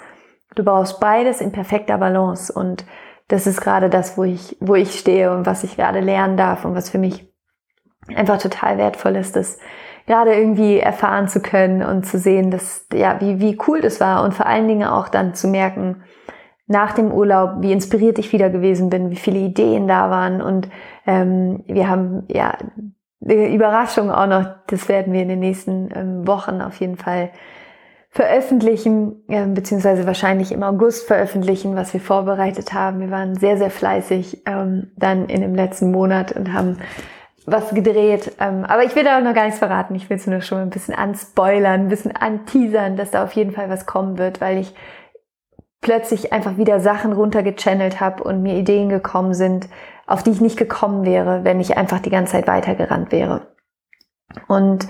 Du 0.54 0.64
brauchst 0.64 1.00
beides 1.00 1.40
in 1.40 1.52
perfekter 1.52 1.98
Balance 1.98 2.52
und 2.52 2.84
das 3.28 3.46
ist 3.46 3.60
gerade 3.60 3.88
das, 3.88 4.18
wo 4.18 4.24
ich, 4.24 4.56
wo 4.60 4.74
ich 4.74 4.98
stehe 4.98 5.30
und 5.30 5.46
was 5.46 5.62
ich 5.62 5.76
gerade 5.76 6.00
lernen 6.00 6.36
darf 6.36 6.64
und 6.64 6.74
was 6.74 6.90
für 6.90 6.98
mich 6.98 7.32
einfach 8.14 8.38
total 8.38 8.78
wertvoll 8.78 9.16
ist, 9.16 9.36
das 9.36 9.58
gerade 10.06 10.34
irgendwie 10.34 10.78
erfahren 10.78 11.28
zu 11.28 11.40
können 11.40 11.82
und 11.82 12.04
zu 12.04 12.18
sehen, 12.18 12.50
dass, 12.50 12.86
ja, 12.92 13.20
wie, 13.20 13.38
wie 13.38 13.58
cool 13.68 13.80
das 13.80 14.00
war 14.00 14.24
und 14.24 14.34
vor 14.34 14.46
allen 14.46 14.66
Dingen 14.66 14.88
auch 14.88 15.08
dann 15.08 15.34
zu 15.34 15.46
merken, 15.46 16.02
nach 16.70 16.92
dem 16.92 17.10
Urlaub, 17.10 17.56
wie 17.62 17.72
inspiriert 17.72 18.20
ich 18.20 18.32
wieder 18.32 18.48
gewesen 18.48 18.90
bin, 18.90 19.10
wie 19.10 19.16
viele 19.16 19.40
Ideen 19.40 19.88
da 19.88 20.08
waren 20.08 20.40
und 20.40 20.68
ähm, 21.04 21.64
wir 21.66 21.88
haben 21.88 22.22
ja 22.28 22.56
eine 23.22 23.52
Überraschung 23.52 24.10
auch 24.10 24.28
noch, 24.28 24.46
das 24.68 24.88
werden 24.88 25.12
wir 25.12 25.20
in 25.20 25.28
den 25.28 25.40
nächsten 25.40 25.88
ähm, 25.92 26.26
Wochen 26.28 26.62
auf 26.62 26.76
jeden 26.76 26.96
Fall 26.96 27.30
veröffentlichen, 28.08 29.24
äh, 29.28 29.46
beziehungsweise 29.46 30.06
wahrscheinlich 30.06 30.52
im 30.52 30.62
August 30.62 31.08
veröffentlichen, 31.08 31.74
was 31.74 31.92
wir 31.92 32.00
vorbereitet 32.00 32.72
haben. 32.72 33.00
Wir 33.00 33.10
waren 33.10 33.34
sehr, 33.34 33.56
sehr 33.56 33.70
fleißig 33.70 34.42
ähm, 34.46 34.92
dann 34.96 35.26
in 35.26 35.40
dem 35.40 35.56
letzten 35.56 35.90
Monat 35.90 36.30
und 36.32 36.52
haben 36.52 36.78
was 37.46 37.74
gedreht. 37.74 38.32
Ähm, 38.38 38.64
aber 38.64 38.84
ich 38.84 38.94
will 38.94 39.02
da 39.02 39.18
auch 39.18 39.24
noch 39.24 39.34
gar 39.34 39.44
nichts 39.44 39.58
verraten. 39.58 39.96
Ich 39.96 40.08
will 40.08 40.18
es 40.18 40.26
nur 40.28 40.40
schon 40.40 40.58
ein 40.58 40.70
bisschen 40.70 40.94
anspoilern, 40.94 41.82
ein 41.82 41.88
bisschen 41.88 42.14
anteasern, 42.14 42.96
dass 42.96 43.10
da 43.10 43.24
auf 43.24 43.32
jeden 43.32 43.52
Fall 43.52 43.68
was 43.68 43.86
kommen 43.86 44.18
wird, 44.18 44.40
weil 44.40 44.58
ich 44.58 44.72
plötzlich 45.80 46.32
einfach 46.32 46.56
wieder 46.56 46.80
Sachen 46.80 47.12
runtergechannelt 47.12 48.00
habe 48.00 48.22
und 48.22 48.42
mir 48.42 48.54
Ideen 48.54 48.88
gekommen 48.88 49.34
sind, 49.34 49.68
auf 50.06 50.22
die 50.22 50.30
ich 50.30 50.40
nicht 50.40 50.58
gekommen 50.58 51.04
wäre, 51.04 51.44
wenn 51.44 51.60
ich 51.60 51.76
einfach 51.76 52.00
die 52.00 52.10
ganze 52.10 52.32
Zeit 52.32 52.46
weitergerannt 52.46 53.12
wäre. 53.12 53.54
Und 54.48 54.86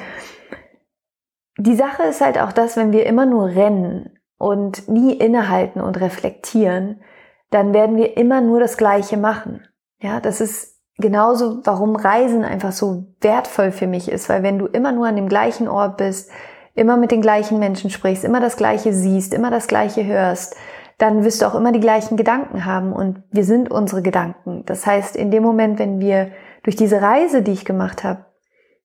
die 1.59 1.77
Sache 1.77 2.05
ist 2.05 2.21
halt 2.21 2.39
auch 2.39 2.53
das, 2.53 2.77
wenn 2.77 2.93
wir 2.93 3.07
immer 3.07 3.27
nur 3.27 3.47
rennen 3.47 4.19
und 4.39 4.89
nie 4.89 5.13
innehalten 5.13 5.81
und 5.81 6.01
reflektieren, 6.01 7.03
dann 7.51 7.75
werden 7.75 7.97
wir 7.97 8.17
immer 8.17 8.41
nur 8.41 8.61
das 8.61 8.77
Gleiche 8.77 9.17
machen. 9.17 9.67
Ja, 10.01 10.21
das 10.21 10.41
ist 10.41 10.79
genauso, 10.97 11.61
warum 11.65 11.97
Reisen 11.97 12.45
einfach 12.45 12.73
so 12.73 13.05
wertvoll 13.21 13.73
für 13.73 13.87
mich 13.87 14.11
ist, 14.11 14.29
weil 14.29 14.43
wenn 14.43 14.59
du 14.59 14.67
immer 14.67 14.93
nur 14.93 15.07
an 15.07 15.17
dem 15.17 15.29
gleichen 15.29 15.69
Ort 15.69 15.99
bist, 15.99 16.31
immer 16.75 16.97
mit 16.97 17.11
den 17.11 17.21
gleichen 17.21 17.59
Menschen 17.59 17.91
sprichst, 17.91 18.25
immer 18.25 18.41
das 18.41 18.57
Gleiche 18.57 18.93
siehst, 18.93 19.35
immer 19.35 19.51
das 19.51 19.67
Gleiche 19.67 20.07
hörst, 20.07 20.57
dann 21.01 21.25
wirst 21.25 21.41
du 21.41 21.47
auch 21.47 21.55
immer 21.55 21.73
die 21.73 21.81
gleichen 21.81 22.19
Gedanken 22.19 22.67
haben 22.67 22.93
und 22.93 23.23
wir 23.31 23.45
sind 23.45 23.71
unsere 23.71 24.03
Gedanken. 24.03 24.65
Das 24.67 24.87
heißt, 24.87 25.17
in 25.17 25.31
dem 25.31 25.43
Moment, 25.43 25.79
wenn 25.79 25.99
wir 25.99 26.31
durch 26.63 26.77
diese 26.77 27.01
Reise, 27.01 27.41
die 27.41 27.53
ich 27.53 27.65
gemacht 27.65 28.05
habe, 28.05 28.27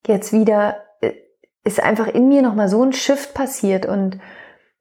jetzt 0.07 0.31
wieder 0.31 0.77
äh, 1.01 1.11
ist 1.65 1.83
einfach 1.83 2.07
in 2.07 2.29
mir 2.29 2.41
nochmal 2.41 2.69
so 2.69 2.81
ein 2.81 2.93
Shift 2.93 3.33
passiert 3.33 3.85
und 3.85 4.17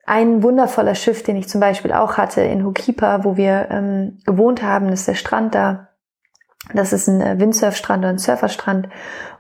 ein 0.07 0.45
wundervoller 0.45 0.95
Shift, 0.95 1.27
den 1.27 1.37
ich 1.37 1.49
zum 1.49 1.61
Beispiel 1.61 1.93
auch 1.93 2.19
hatte 2.19 2.43
in 2.43 2.65
Hokipa, 2.65 3.25
wo 3.25 3.37
wir 3.37 3.69
ähm, 3.71 4.19
gewohnt 4.25 4.63
haben, 4.63 4.91
ist 4.91 5.09
der 5.09 5.15
Strand 5.15 5.57
da. 5.57 5.89
Das 6.73 6.93
ist 6.93 7.09
ein 7.09 7.21
äh, 7.21 7.41
Windsurfstrand 7.41 8.05
oder 8.05 8.11
ein 8.11 8.19
Surferstrand. 8.19 8.89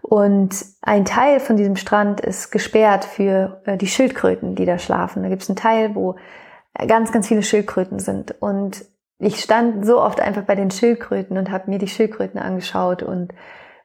Und 0.03 0.65
ein 0.83 1.05
Teil 1.05 1.39
von 1.39 1.57
diesem 1.57 1.77
Strand 1.77 2.21
ist 2.21 2.51
gesperrt 2.51 3.05
für 3.05 3.63
äh, 3.67 3.77
die 3.77 3.87
Schildkröten, 3.87 4.57
die 4.57 4.67
da 4.67 4.79
schlafen. 4.79 5.23
Da 5.23 5.29
gibt 5.29 5.43
es 5.43 5.49
einen 5.49 5.57
Teil, 5.57 5.95
wo 5.95 6.17
ganz, 6.87 7.13
ganz 7.13 7.29
viele 7.29 7.43
Schildkröten 7.43 7.99
sind. 7.99 8.35
Und 8.41 8.85
ich 9.19 9.41
stand 9.41 9.87
so 9.87 10.01
oft 10.01 10.21
einfach 10.21 10.43
bei 10.43 10.55
den 10.55 10.71
Schildkröten 10.71 11.39
und 11.39 11.51
habe 11.51 11.71
mir 11.71 11.79
die 11.79 11.89
Schildkröten 11.89 12.41
angeschaut 12.41 13.03
und 13.03 13.33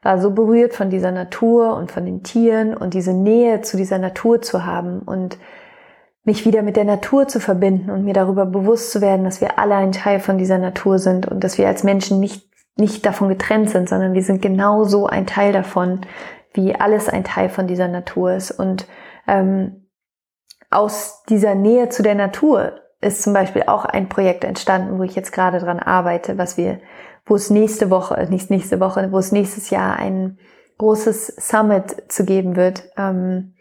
war 0.02 0.20
so 0.20 0.32
berührt 0.32 0.74
von 0.74 0.90
dieser 0.90 1.12
Natur 1.12 1.76
und 1.76 1.92
von 1.92 2.06
den 2.06 2.24
Tieren 2.24 2.76
und 2.76 2.94
diese 2.94 3.14
Nähe 3.14 3.62
zu 3.62 3.78
dieser 3.78 4.00
Natur 4.00 4.42
zu 4.42 4.66
haben 4.66 5.00
und 5.00 5.38
mich 6.24 6.46
wieder 6.46 6.62
mit 6.62 6.78
der 6.78 6.86
Natur 6.86 7.28
zu 7.28 7.40
verbinden 7.40 7.90
und 7.90 8.06
mir 8.06 8.14
darüber 8.14 8.46
bewusst 8.46 8.92
zu 8.92 9.02
werden, 9.02 9.26
dass 9.26 9.42
wir 9.42 9.60
alle 9.60 9.76
ein 9.76 9.92
Teil 9.92 10.20
von 10.20 10.38
dieser 10.38 10.58
Natur 10.58 11.00
sind 11.00 11.28
und 11.28 11.44
dass 11.44 11.58
wir 11.58 11.68
als 11.68 11.84
Menschen 11.84 12.20
nicht, 12.20 12.48
nicht 12.76 13.06
davon 13.06 13.30
getrennt 13.30 13.70
sind, 13.70 13.90
sondern 13.90 14.14
wir 14.14 14.24
sind 14.24 14.42
genauso 14.42 15.08
ein 15.08 15.26
Teil 15.26 15.54
davon, 15.54 16.02
wie 16.54 16.76
alles 16.76 17.10
ein 17.10 17.24
Teil 17.24 17.50
von 17.50 17.68
dieser 17.68 17.88
Natur 17.88 18.34
ist. 18.34 18.52
Und 18.52 18.88
ähm, 19.28 19.89
aus 20.70 21.24
dieser 21.30 21.56
Nähe 21.56 21.90
zu 21.90 22.04
der 22.04 22.16
Natur 22.16 22.74
ist 23.02 23.22
zum 23.22 23.34
Beispiel 23.34 23.64
auch 23.64 23.86
ein 23.86 24.10
Projekt 24.10 24.44
entstanden, 24.44 25.00
wo 25.00 25.04
ich 25.04 25.16
jetzt 25.16 25.32
gerade 25.32 25.60
dran 25.60 25.80
arbeite, 25.80 26.38
was 26.38 26.58
wir 26.58 26.80
wo 27.30 27.36
es 27.36 27.50
nächste 27.50 27.90
Woche, 27.90 28.28
nicht 28.30 28.50
nächste 28.50 28.80
Woche, 28.80 29.12
wo 29.12 29.20
es 29.20 29.32
nächstes 29.32 29.70
Jahr 29.70 29.98
ein 29.98 30.40
großes 30.80 31.28
Summit 31.38 32.12
zu 32.12 32.26
geben 32.26 32.56
wird, 32.56 32.90
ähm, 32.98 33.54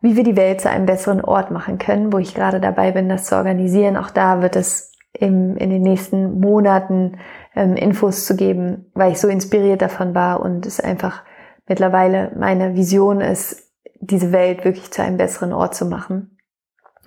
wie 0.00 0.14
wir 0.14 0.24
die 0.24 0.36
Welt 0.36 0.60
zu 0.60 0.70
einem 0.70 0.86
besseren 0.86 1.22
Ort 1.22 1.50
machen 1.50 1.78
können, 1.78 2.12
wo 2.12 2.18
ich 2.18 2.34
gerade 2.34 2.60
dabei 2.60 2.92
bin, 2.92 3.08
das 3.08 3.24
zu 3.24 3.36
organisieren. 3.36 3.96
Auch 3.96 4.10
da 4.10 4.42
wird 4.42 4.56
es 4.56 4.92
im, 5.12 5.56
in 5.56 5.70
den 5.70 5.82
nächsten 5.82 6.38
Monaten 6.38 7.18
ähm, 7.56 7.74
Infos 7.74 8.26
zu 8.26 8.36
geben, 8.36 8.90
weil 8.94 9.12
ich 9.12 9.18
so 9.18 9.28
inspiriert 9.28 9.82
davon 9.82 10.14
war 10.14 10.40
und 10.40 10.66
es 10.66 10.78
einfach 10.78 11.22
mittlerweile 11.66 12.32
meine 12.36 12.74
Vision 12.74 13.20
ist, 13.20 13.72
diese 14.00 14.30
Welt 14.32 14.64
wirklich 14.64 14.90
zu 14.92 15.02
einem 15.02 15.16
besseren 15.16 15.52
Ort 15.52 15.74
zu 15.74 15.86
machen. 15.86 16.37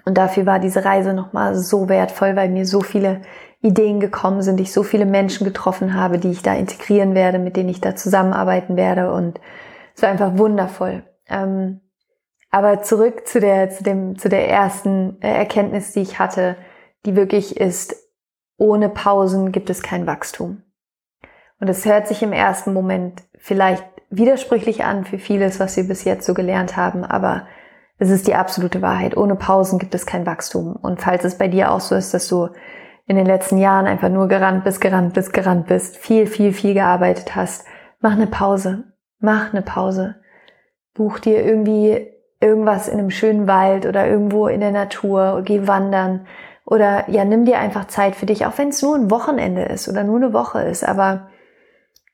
Und 0.05 0.17
dafür 0.17 0.45
war 0.45 0.59
diese 0.59 0.83
Reise 0.83 1.13
nochmal 1.13 1.55
so 1.55 1.89
wertvoll, 1.89 2.35
weil 2.35 2.49
mir 2.49 2.65
so 2.65 2.81
viele 2.81 3.21
Ideen 3.61 3.99
gekommen 3.99 4.41
sind, 4.41 4.59
ich 4.59 4.73
so 4.73 4.83
viele 4.83 5.05
Menschen 5.05 5.45
getroffen 5.45 5.93
habe, 5.93 6.17
die 6.17 6.31
ich 6.31 6.41
da 6.41 6.55
integrieren 6.55 7.13
werde, 7.13 7.37
mit 7.37 7.55
denen 7.55 7.69
ich 7.69 7.81
da 7.81 7.95
zusammenarbeiten 7.95 8.75
werde 8.75 9.13
und 9.13 9.39
es 9.95 10.01
war 10.01 10.09
einfach 10.09 10.37
wundervoll. 10.37 11.03
Ähm, 11.29 11.81
aber 12.49 12.81
zurück 12.81 13.27
zu 13.27 13.39
der, 13.39 13.69
zu 13.69 13.83
dem, 13.83 14.17
zu 14.17 14.29
der 14.29 14.49
ersten 14.49 15.21
äh, 15.21 15.31
Erkenntnis, 15.31 15.93
die 15.93 16.01
ich 16.01 16.19
hatte, 16.19 16.57
die 17.05 17.15
wirklich 17.15 17.57
ist, 17.57 17.95
ohne 18.57 18.89
Pausen 18.89 19.51
gibt 19.51 19.69
es 19.69 19.81
kein 19.81 20.05
Wachstum. 20.05 20.63
Und 21.59 21.67
es 21.67 21.85
hört 21.85 22.07
sich 22.07 22.23
im 22.23 22.33
ersten 22.33 22.73
Moment 22.73 23.23
vielleicht 23.37 23.85
widersprüchlich 24.09 24.83
an 24.83 25.05
für 25.05 25.19
vieles, 25.19 25.59
was 25.59 25.77
wir 25.77 25.87
bis 25.87 26.03
jetzt 26.03 26.25
so 26.25 26.33
gelernt 26.33 26.75
haben, 26.75 27.03
aber 27.03 27.47
es 28.01 28.09
ist 28.09 28.25
die 28.25 28.33
absolute 28.33 28.81
Wahrheit. 28.81 29.15
Ohne 29.15 29.35
Pausen 29.35 29.77
gibt 29.77 29.93
es 29.93 30.07
kein 30.07 30.25
Wachstum. 30.25 30.75
Und 30.75 30.99
falls 30.99 31.23
es 31.23 31.37
bei 31.37 31.47
dir 31.47 31.71
auch 31.71 31.81
so 31.81 31.93
ist, 31.93 32.15
dass 32.15 32.27
du 32.27 32.49
in 33.05 33.15
den 33.15 33.27
letzten 33.27 33.59
Jahren 33.59 33.85
einfach 33.85 34.09
nur 34.09 34.27
gerannt 34.27 34.63
bist, 34.63 34.81
gerannt 34.81 35.13
bist, 35.13 35.33
gerannt 35.33 35.67
bist, 35.67 35.97
viel, 35.97 36.25
viel, 36.25 36.51
viel 36.51 36.73
gearbeitet 36.73 37.35
hast, 37.35 37.63
mach 37.99 38.13
eine 38.13 38.25
Pause. 38.25 38.85
Mach 39.19 39.53
eine 39.53 39.61
Pause. 39.61 40.15
Buch 40.95 41.19
dir 41.19 41.45
irgendwie 41.45 42.07
irgendwas 42.39 42.87
in 42.87 42.97
einem 42.97 43.11
schönen 43.11 43.45
Wald 43.45 43.85
oder 43.85 44.07
irgendwo 44.07 44.47
in 44.47 44.61
der 44.61 44.71
Natur, 44.71 45.43
geh 45.45 45.67
wandern 45.67 46.25
oder 46.65 47.07
ja, 47.07 47.23
nimm 47.23 47.45
dir 47.45 47.59
einfach 47.59 47.85
Zeit 47.85 48.15
für 48.15 48.25
dich, 48.25 48.47
auch 48.47 48.57
wenn 48.57 48.69
es 48.69 48.81
nur 48.81 48.95
ein 48.95 49.11
Wochenende 49.11 49.61
ist 49.61 49.87
oder 49.87 50.03
nur 50.03 50.15
eine 50.15 50.33
Woche 50.33 50.63
ist, 50.63 50.83
aber 50.83 51.27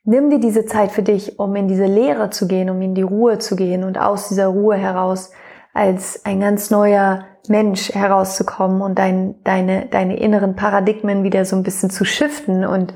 nimm 0.04 0.30
dir 0.30 0.40
diese 0.42 0.66
Zeit 0.66 0.92
für 0.92 1.04
dich, 1.04 1.40
um 1.40 1.56
in 1.56 1.70
diese 1.70 1.86
Leere 1.86 2.30
zu 2.30 2.46
gehen, 2.46 2.70
um 2.70 2.82
in 2.82 2.94
die 2.94 3.04
Ruhe 3.04 3.40
zu 3.40 3.56
gehen 3.56 3.86
und 3.86 3.98
aus 3.98 4.28
dieser 4.28 4.48
Ruhe 4.48 4.76
heraus 4.76 5.32
als 5.78 6.26
ein 6.26 6.40
ganz 6.40 6.72
neuer 6.72 7.26
Mensch 7.48 7.94
herauszukommen 7.94 8.82
und 8.82 8.98
dein, 8.98 9.36
deine, 9.44 9.86
deine 9.86 10.18
inneren 10.18 10.56
Paradigmen 10.56 11.24
wieder 11.24 11.46
so 11.46 11.56
ein 11.56 11.64
bisschen 11.64 11.92
zu 11.92 12.04
shiften 12.04 12.66
und 12.66 12.96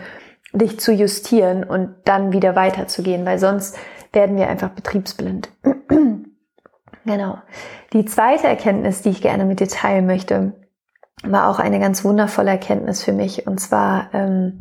dich 0.51 0.79
zu 0.79 0.91
justieren 0.91 1.63
und 1.63 1.95
dann 2.05 2.33
wieder 2.33 2.55
weiterzugehen, 2.55 3.25
weil 3.25 3.37
sonst 3.37 3.77
werden 4.11 4.35
wir 4.35 4.49
einfach 4.49 4.69
betriebsblind. 4.69 5.49
genau. 7.05 7.37
Die 7.93 8.05
zweite 8.05 8.47
Erkenntnis, 8.47 9.03
die 9.03 9.09
ich 9.09 9.21
gerne 9.21 9.45
mit 9.45 9.59
dir 9.59 9.67
teilen 9.67 10.07
möchte, 10.07 10.53
war 11.23 11.49
auch 11.49 11.59
eine 11.59 11.79
ganz 11.79 12.03
wundervolle 12.03 12.49
Erkenntnis 12.49 13.03
für 13.03 13.13
mich. 13.13 13.45
Und 13.45 13.59
zwar 13.59 14.09
ähm, 14.13 14.59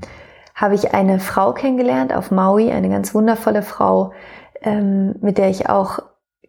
habe 0.54 0.74
ich 0.74 0.92
eine 0.92 1.20
Frau 1.20 1.54
kennengelernt 1.54 2.14
auf 2.14 2.30
Maui, 2.30 2.70
eine 2.70 2.90
ganz 2.90 3.14
wundervolle 3.14 3.62
Frau, 3.62 4.12
ähm, 4.60 5.14
mit 5.22 5.38
der 5.38 5.48
ich 5.48 5.70
auch 5.70 6.00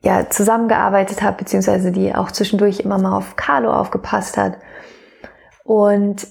ja, 0.01 0.29
zusammengearbeitet 0.29 1.21
habe, 1.21 1.37
beziehungsweise 1.37 1.91
die 1.91 2.13
auch 2.15 2.31
zwischendurch 2.31 2.79
immer 2.79 2.97
mal 2.97 3.15
auf 3.15 3.35
Carlo 3.35 3.71
aufgepasst 3.71 4.37
hat. 4.37 4.57
Und 5.63 6.27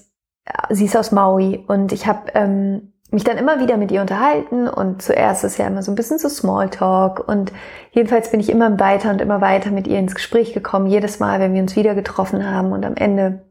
sie 0.69 0.85
ist 0.85 0.97
aus 0.97 1.11
Maui 1.11 1.63
und 1.67 1.91
ich 1.91 2.07
habe 2.07 2.31
ähm, 2.33 2.93
mich 3.11 3.23
dann 3.23 3.37
immer 3.37 3.59
wieder 3.59 3.77
mit 3.77 3.91
ihr 3.91 4.01
unterhalten 4.01 4.67
und 4.67 5.01
zuerst 5.01 5.43
ist 5.43 5.57
ja 5.57 5.67
immer 5.67 5.83
so 5.83 5.91
ein 5.91 5.95
bisschen 5.95 6.17
so 6.17 6.29
Smalltalk 6.29 7.27
und 7.27 7.51
jedenfalls 7.91 8.31
bin 8.31 8.39
ich 8.39 8.49
immer 8.49 8.79
weiter 8.79 9.09
und 9.09 9.21
immer 9.21 9.41
weiter 9.41 9.71
mit 9.71 9.87
ihr 9.87 9.99
ins 9.99 10.15
Gespräch 10.15 10.53
gekommen, 10.53 10.87
jedes 10.87 11.19
Mal, 11.19 11.39
wenn 11.39 11.53
wir 11.53 11.61
uns 11.61 11.75
wieder 11.75 11.93
getroffen 11.93 12.49
haben 12.49 12.71
und 12.71 12.85
am 12.85 12.95
Ende 12.95 13.45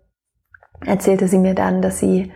erzählte 0.84 1.28
sie 1.28 1.38
mir 1.38 1.54
dann, 1.54 1.82
dass 1.82 1.98
sie 1.98 2.32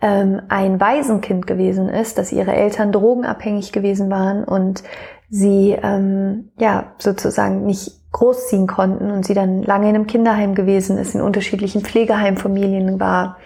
ähm, 0.00 0.42
ein 0.48 0.80
Waisenkind 0.80 1.46
gewesen 1.46 1.88
ist, 1.88 2.18
dass 2.18 2.32
ihre 2.32 2.52
Eltern 2.52 2.92
drogenabhängig 2.92 3.72
gewesen 3.72 4.10
waren 4.10 4.44
und 4.44 4.82
sie 5.30 5.76
ähm, 5.82 6.50
ja 6.58 6.92
sozusagen 6.98 7.64
nicht 7.64 7.92
großziehen 8.12 8.66
konnten 8.66 9.10
und 9.10 9.26
sie 9.26 9.34
dann 9.34 9.62
lange 9.62 9.88
in 9.88 9.94
einem 9.94 10.06
Kinderheim 10.06 10.54
gewesen 10.54 10.98
ist, 10.98 11.14
in 11.14 11.20
unterschiedlichen 11.20 11.82
Pflegeheimfamilien 11.82 13.00
war 13.00 13.38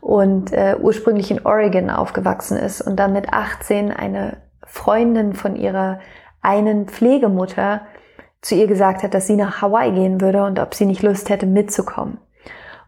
und 0.00 0.52
äh, 0.52 0.76
ursprünglich 0.80 1.30
in 1.30 1.44
Oregon 1.46 1.90
aufgewachsen 1.90 2.56
ist 2.56 2.80
und 2.80 2.96
dann 2.96 3.12
mit 3.12 3.32
18 3.32 3.90
eine 3.90 4.36
Freundin 4.66 5.32
von 5.34 5.56
ihrer 5.56 6.00
einen 6.42 6.86
Pflegemutter 6.86 7.82
zu 8.42 8.54
ihr 8.54 8.66
gesagt 8.66 9.02
hat, 9.02 9.14
dass 9.14 9.26
sie 9.26 9.36
nach 9.36 9.62
Hawaii 9.62 9.92
gehen 9.92 10.20
würde 10.20 10.44
und 10.44 10.58
ob 10.58 10.74
sie 10.74 10.84
nicht 10.84 11.02
Lust 11.02 11.30
hätte 11.30 11.46
mitzukommen. 11.46 12.18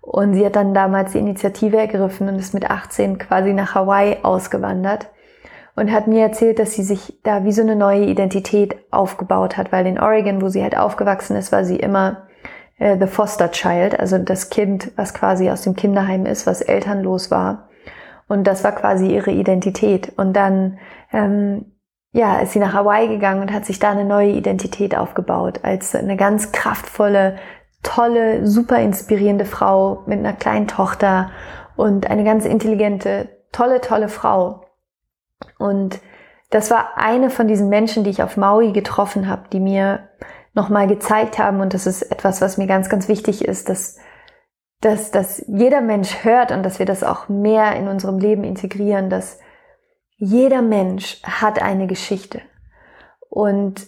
Und 0.07 0.35
sie 0.35 0.47
hat 0.47 0.55
dann 0.55 0.73
damals 0.73 1.13
die 1.13 1.19
Initiative 1.19 1.77
ergriffen 1.77 2.29
und 2.29 2.37
ist 2.37 2.55
mit 2.55 2.71
18 2.71 3.19
quasi 3.19 3.53
nach 3.53 3.75
Hawaii 3.75 4.19
ausgewandert 4.23 5.11
und 5.75 5.91
hat 5.91 6.07
mir 6.07 6.23
erzählt, 6.23 6.61
dass 6.61 6.75
sie 6.75 6.85
sich 6.85 7.21
da 7.25 7.45
wie 7.45 7.51
so 7.51 7.63
eine 7.63 7.75
neue 7.75 8.05
Identität 8.05 8.77
aufgebaut 8.93 9.57
hat, 9.57 9.73
weil 9.73 9.85
in 9.87 9.99
Oregon, 9.99 10.41
wo 10.41 10.49
sie 10.49 10.63
halt 10.63 10.79
aufgewachsen 10.79 11.37
ist, 11.37 11.51
war 11.51 11.65
sie 11.65 11.77
immer 11.77 12.29
äh, 12.79 12.97
the 12.99 13.09
foster 13.09 13.51
child, 13.51 13.99
also 13.99 14.17
das 14.17 14.49
Kind, 14.49 14.93
was 14.97 15.13
quasi 15.13 15.51
aus 15.51 15.63
dem 15.63 15.75
Kinderheim 15.75 16.25
ist, 16.25 16.47
was 16.47 16.63
elternlos 16.63 17.33
war. 17.33 17.69
Und 18.29 18.47
das 18.47 18.63
war 18.63 18.73
quasi 18.73 19.13
ihre 19.13 19.33
Identität. 19.33 20.13
Und 20.17 20.35
dann 20.35 20.79
ähm, 21.13 21.73
ja, 22.17 22.39
ist 22.39 22.53
sie 22.53 22.59
nach 22.61 22.73
Hawaii 22.73 23.09
gegangen 23.09 23.43
und 23.43 23.53
hat 23.53 23.67
sich 23.67 23.79
da 23.79 23.91
eine 23.91 24.07
neue 24.07 24.31
Identität 24.31 24.97
aufgebaut, 24.97 25.61
als 25.65 25.95
eine 25.95 26.17
ganz 26.17 26.51
kraftvolle 26.51 27.37
tolle, 27.87 28.47
super 28.47 28.81
inspirierende 28.81 29.45
Frau 29.45 30.03
mit 30.07 30.19
einer 30.19 30.33
kleinen 30.33 30.67
Tochter 30.67 31.31
und 31.77 32.11
eine 32.11 32.25
ganz 32.25 32.45
intelligente, 32.45 33.29
tolle, 33.53 33.81
tolle 33.81 34.09
Frau. 34.09 34.67
Und 35.59 36.01
das 36.51 36.71
war 36.71 36.97
eine 36.97 37.31
von 37.31 37.47
diesen 37.47 37.69
Menschen, 37.69 38.03
die 38.03 38.11
ich 38.11 38.23
auf 38.23 38.37
Maui 38.37 38.73
getroffen 38.73 39.29
habe, 39.29 39.49
die 39.53 39.61
mir 39.61 40.09
nochmal 40.53 40.89
gezeigt 40.89 41.39
haben, 41.39 41.61
und 41.61 41.75
das 41.75 41.87
ist 41.87 42.03
etwas, 42.03 42.41
was 42.41 42.57
mir 42.57 42.67
ganz, 42.67 42.89
ganz 42.89 43.09
wichtig 43.09 43.45
ist, 43.45 43.69
dass, 43.69 43.99
dass, 44.81 45.11
dass 45.11 45.45
jeder 45.47 45.81
Mensch 45.81 46.25
hört 46.25 46.51
und 46.51 46.63
dass 46.63 46.79
wir 46.79 46.87
das 46.87 47.05
auch 47.05 47.29
mehr 47.29 47.77
in 47.77 47.89
unserem 47.89 48.19
Leben 48.19 48.43
integrieren, 48.43 49.11
dass 49.11 49.39
jeder 50.17 50.63
Mensch 50.63 51.23
hat 51.23 51.61
eine 51.63 51.87
Geschichte. 51.87 52.41
Und 53.29 53.87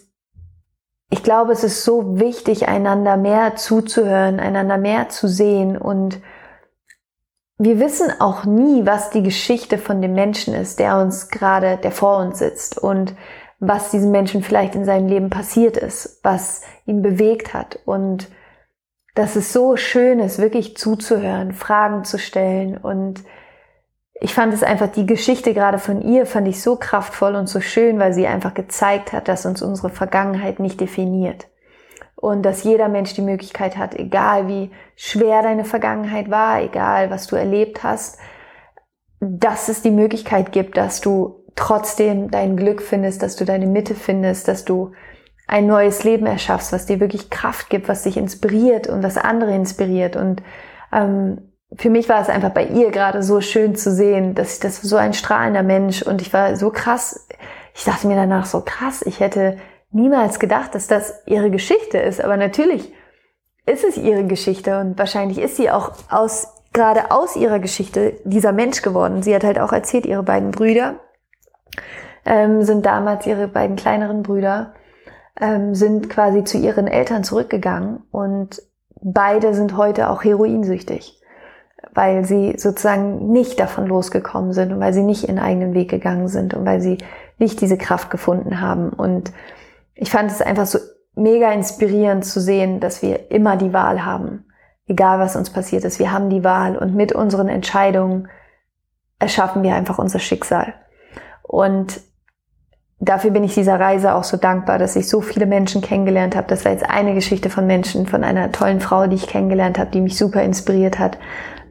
ich 1.09 1.23
glaube, 1.23 1.51
es 1.53 1.63
ist 1.63 1.83
so 1.83 2.19
wichtig, 2.19 2.67
einander 2.67 3.17
mehr 3.17 3.55
zuzuhören, 3.55 4.39
einander 4.39 4.77
mehr 4.77 5.09
zu 5.09 5.27
sehen. 5.27 5.77
Und 5.77 6.21
wir 7.57 7.79
wissen 7.79 8.11
auch 8.19 8.45
nie, 8.45 8.85
was 8.85 9.09
die 9.09 9.23
Geschichte 9.23 9.77
von 9.77 10.01
dem 10.01 10.13
Menschen 10.13 10.53
ist, 10.53 10.79
der 10.79 10.99
uns 10.99 11.29
gerade, 11.29 11.77
der 11.77 11.91
vor 11.91 12.17
uns 12.19 12.39
sitzt 12.39 12.77
und 12.77 13.15
was 13.59 13.91
diesem 13.91 14.11
Menschen 14.11 14.43
vielleicht 14.43 14.75
in 14.75 14.85
seinem 14.85 15.07
Leben 15.07 15.29
passiert 15.29 15.77
ist, 15.77 16.19
was 16.23 16.61
ihn 16.85 17.01
bewegt 17.01 17.53
hat. 17.53 17.79
Und 17.85 18.29
dass 19.15 19.35
es 19.35 19.51
so 19.51 19.75
schön 19.75 20.19
ist, 20.19 20.39
wirklich 20.39 20.77
zuzuhören, 20.77 21.53
Fragen 21.53 22.05
zu 22.05 22.19
stellen 22.19 22.77
und 22.77 23.23
ich 24.21 24.33
fand 24.33 24.53
es 24.53 24.63
einfach, 24.63 24.87
die 24.87 25.05
Geschichte 25.05 25.53
gerade 25.53 25.79
von 25.79 26.01
ihr 26.01 26.25
fand 26.25 26.47
ich 26.47 26.61
so 26.61 26.75
kraftvoll 26.75 27.35
und 27.35 27.47
so 27.47 27.61
schön, 27.61 27.99
weil 27.99 28.13
sie 28.13 28.27
einfach 28.27 28.53
gezeigt 28.53 29.13
hat, 29.13 29.27
dass 29.27 29.45
uns 29.45 29.61
unsere 29.61 29.89
Vergangenheit 29.89 30.59
nicht 30.59 30.81
definiert. 30.81 31.47
Und 32.15 32.43
dass 32.43 32.63
jeder 32.63 32.89
Mensch 32.89 33.13
die 33.13 33.21
Möglichkeit 33.21 33.77
hat, 33.77 33.95
egal 33.95 34.49
wie 34.49 34.71
schwer 34.97 35.41
deine 35.41 35.63
Vergangenheit 35.63 36.29
war, 36.29 36.61
egal 36.61 37.09
was 37.09 37.27
du 37.27 37.37
erlebt 37.37 37.83
hast, 37.83 38.19
dass 39.21 39.69
es 39.69 39.81
die 39.81 39.91
Möglichkeit 39.91 40.51
gibt, 40.51 40.75
dass 40.75 40.99
du 40.99 41.45
trotzdem 41.55 42.29
dein 42.29 42.57
Glück 42.57 42.81
findest, 42.81 43.23
dass 43.23 43.37
du 43.37 43.45
deine 43.45 43.67
Mitte 43.67 43.95
findest, 43.95 44.49
dass 44.49 44.65
du 44.65 44.91
ein 45.47 45.65
neues 45.65 46.03
Leben 46.03 46.25
erschaffst, 46.25 46.73
was 46.73 46.85
dir 46.85 46.99
wirklich 46.99 47.29
Kraft 47.29 47.69
gibt, 47.69 47.87
was 47.87 48.03
dich 48.03 48.17
inspiriert 48.17 48.87
und 48.87 49.01
was 49.01 49.17
andere 49.17 49.55
inspiriert. 49.55 50.17
Und 50.17 50.43
ähm, 50.91 51.49
für 51.75 51.89
mich 51.89 52.09
war 52.09 52.21
es 52.21 52.29
einfach 52.29 52.49
bei 52.49 52.65
ihr 52.65 52.91
gerade 52.91 53.21
so 53.21 53.41
schön 53.41 53.75
zu 53.75 53.91
sehen, 53.91 54.33
dass 54.35 54.55
ich 54.55 54.59
das 54.59 54.81
so 54.81 54.95
ein 54.95 55.13
strahlender 55.13 55.63
Mensch 55.63 56.01
und 56.01 56.21
ich 56.21 56.33
war 56.33 56.55
so 56.55 56.71
krass. 56.71 57.27
Ich 57.75 57.83
dachte 57.83 58.07
mir 58.07 58.15
danach 58.15 58.45
so 58.45 58.61
krass, 58.61 59.03
ich 59.03 59.19
hätte 59.19 59.57
niemals 59.91 60.39
gedacht, 60.39 60.73
dass 60.75 60.87
das 60.87 61.21
ihre 61.25 61.51
Geschichte 61.51 61.99
ist. 61.99 62.23
Aber 62.23 62.37
natürlich 62.37 62.91
ist 63.65 63.83
es 63.83 63.97
ihre 63.97 64.25
Geschichte 64.25 64.79
und 64.79 64.97
wahrscheinlich 64.97 65.37
ist 65.39 65.57
sie 65.57 65.69
auch 65.69 65.91
aus, 66.09 66.47
gerade 66.73 67.11
aus 67.11 67.35
ihrer 67.35 67.59
Geschichte 67.59 68.19
dieser 68.23 68.51
Mensch 68.51 68.81
geworden. 68.81 69.21
Sie 69.21 69.33
hat 69.33 69.43
halt 69.43 69.59
auch 69.59 69.71
erzählt, 69.71 70.05
ihre 70.05 70.23
beiden 70.23 70.51
Brüder 70.51 70.95
ähm, 72.25 72.63
sind 72.63 72.85
damals 72.85 73.27
ihre 73.27 73.47
beiden 73.47 73.75
kleineren 73.75 74.23
Brüder 74.23 74.73
ähm, 75.39 75.75
sind 75.75 76.09
quasi 76.09 76.43
zu 76.43 76.57
ihren 76.57 76.87
Eltern 76.87 77.23
zurückgegangen 77.23 78.03
und 78.11 78.61
beide 79.01 79.53
sind 79.53 79.77
heute 79.77 80.09
auch 80.09 80.23
heroinsüchtig 80.23 81.18
weil 81.99 82.23
sie 82.23 82.53
sozusagen 82.57 83.29
nicht 83.29 83.59
davon 83.59 83.85
losgekommen 83.85 84.53
sind 84.53 84.71
und 84.71 84.79
weil 84.79 84.93
sie 84.93 85.03
nicht 85.03 85.27
ihren 85.27 85.37
eigenen 85.37 85.73
Weg 85.73 85.89
gegangen 85.89 86.29
sind 86.29 86.53
und 86.53 86.65
weil 86.65 86.79
sie 86.79 86.97
nicht 87.39 87.59
diese 87.59 87.77
Kraft 87.77 88.09
gefunden 88.09 88.61
haben. 88.61 88.87
Und 88.91 89.33
ich 89.95 90.09
fand 90.09 90.31
es 90.31 90.41
einfach 90.41 90.65
so 90.65 90.79
mega 91.15 91.51
inspirierend 91.51 92.23
zu 92.23 92.39
sehen, 92.39 92.79
dass 92.79 93.01
wir 93.01 93.31
immer 93.31 93.57
die 93.57 93.73
Wahl 93.73 94.05
haben. 94.05 94.45
Egal 94.87 95.19
was 95.19 95.35
uns 95.35 95.49
passiert 95.49 95.83
ist, 95.83 95.99
wir 95.99 96.13
haben 96.13 96.29
die 96.29 96.45
Wahl 96.45 96.77
und 96.77 96.95
mit 96.95 97.11
unseren 97.11 97.49
Entscheidungen 97.49 98.29
erschaffen 99.19 99.61
wir 99.61 99.75
einfach 99.75 99.99
unser 99.99 100.19
Schicksal. 100.19 100.75
Und 101.43 101.99
dafür 103.01 103.31
bin 103.31 103.43
ich 103.43 103.55
dieser 103.55 103.77
Reise 103.77 104.13
auch 104.13 104.23
so 104.23 104.37
dankbar, 104.37 104.79
dass 104.79 104.95
ich 104.95 105.09
so 105.09 105.19
viele 105.19 105.47
Menschen 105.47 105.81
kennengelernt 105.81 106.37
habe. 106.37 106.47
Das 106.47 106.63
war 106.63 106.71
jetzt 106.71 106.89
eine 106.89 107.13
Geschichte 107.13 107.49
von 107.49 107.67
Menschen, 107.67 108.07
von 108.07 108.23
einer 108.23 108.53
tollen 108.53 108.79
Frau, 108.79 109.07
die 109.07 109.17
ich 109.17 109.27
kennengelernt 109.27 109.77
habe, 109.77 109.91
die 109.91 109.99
mich 109.99 110.17
super 110.17 110.41
inspiriert 110.41 110.97
hat. 110.97 111.17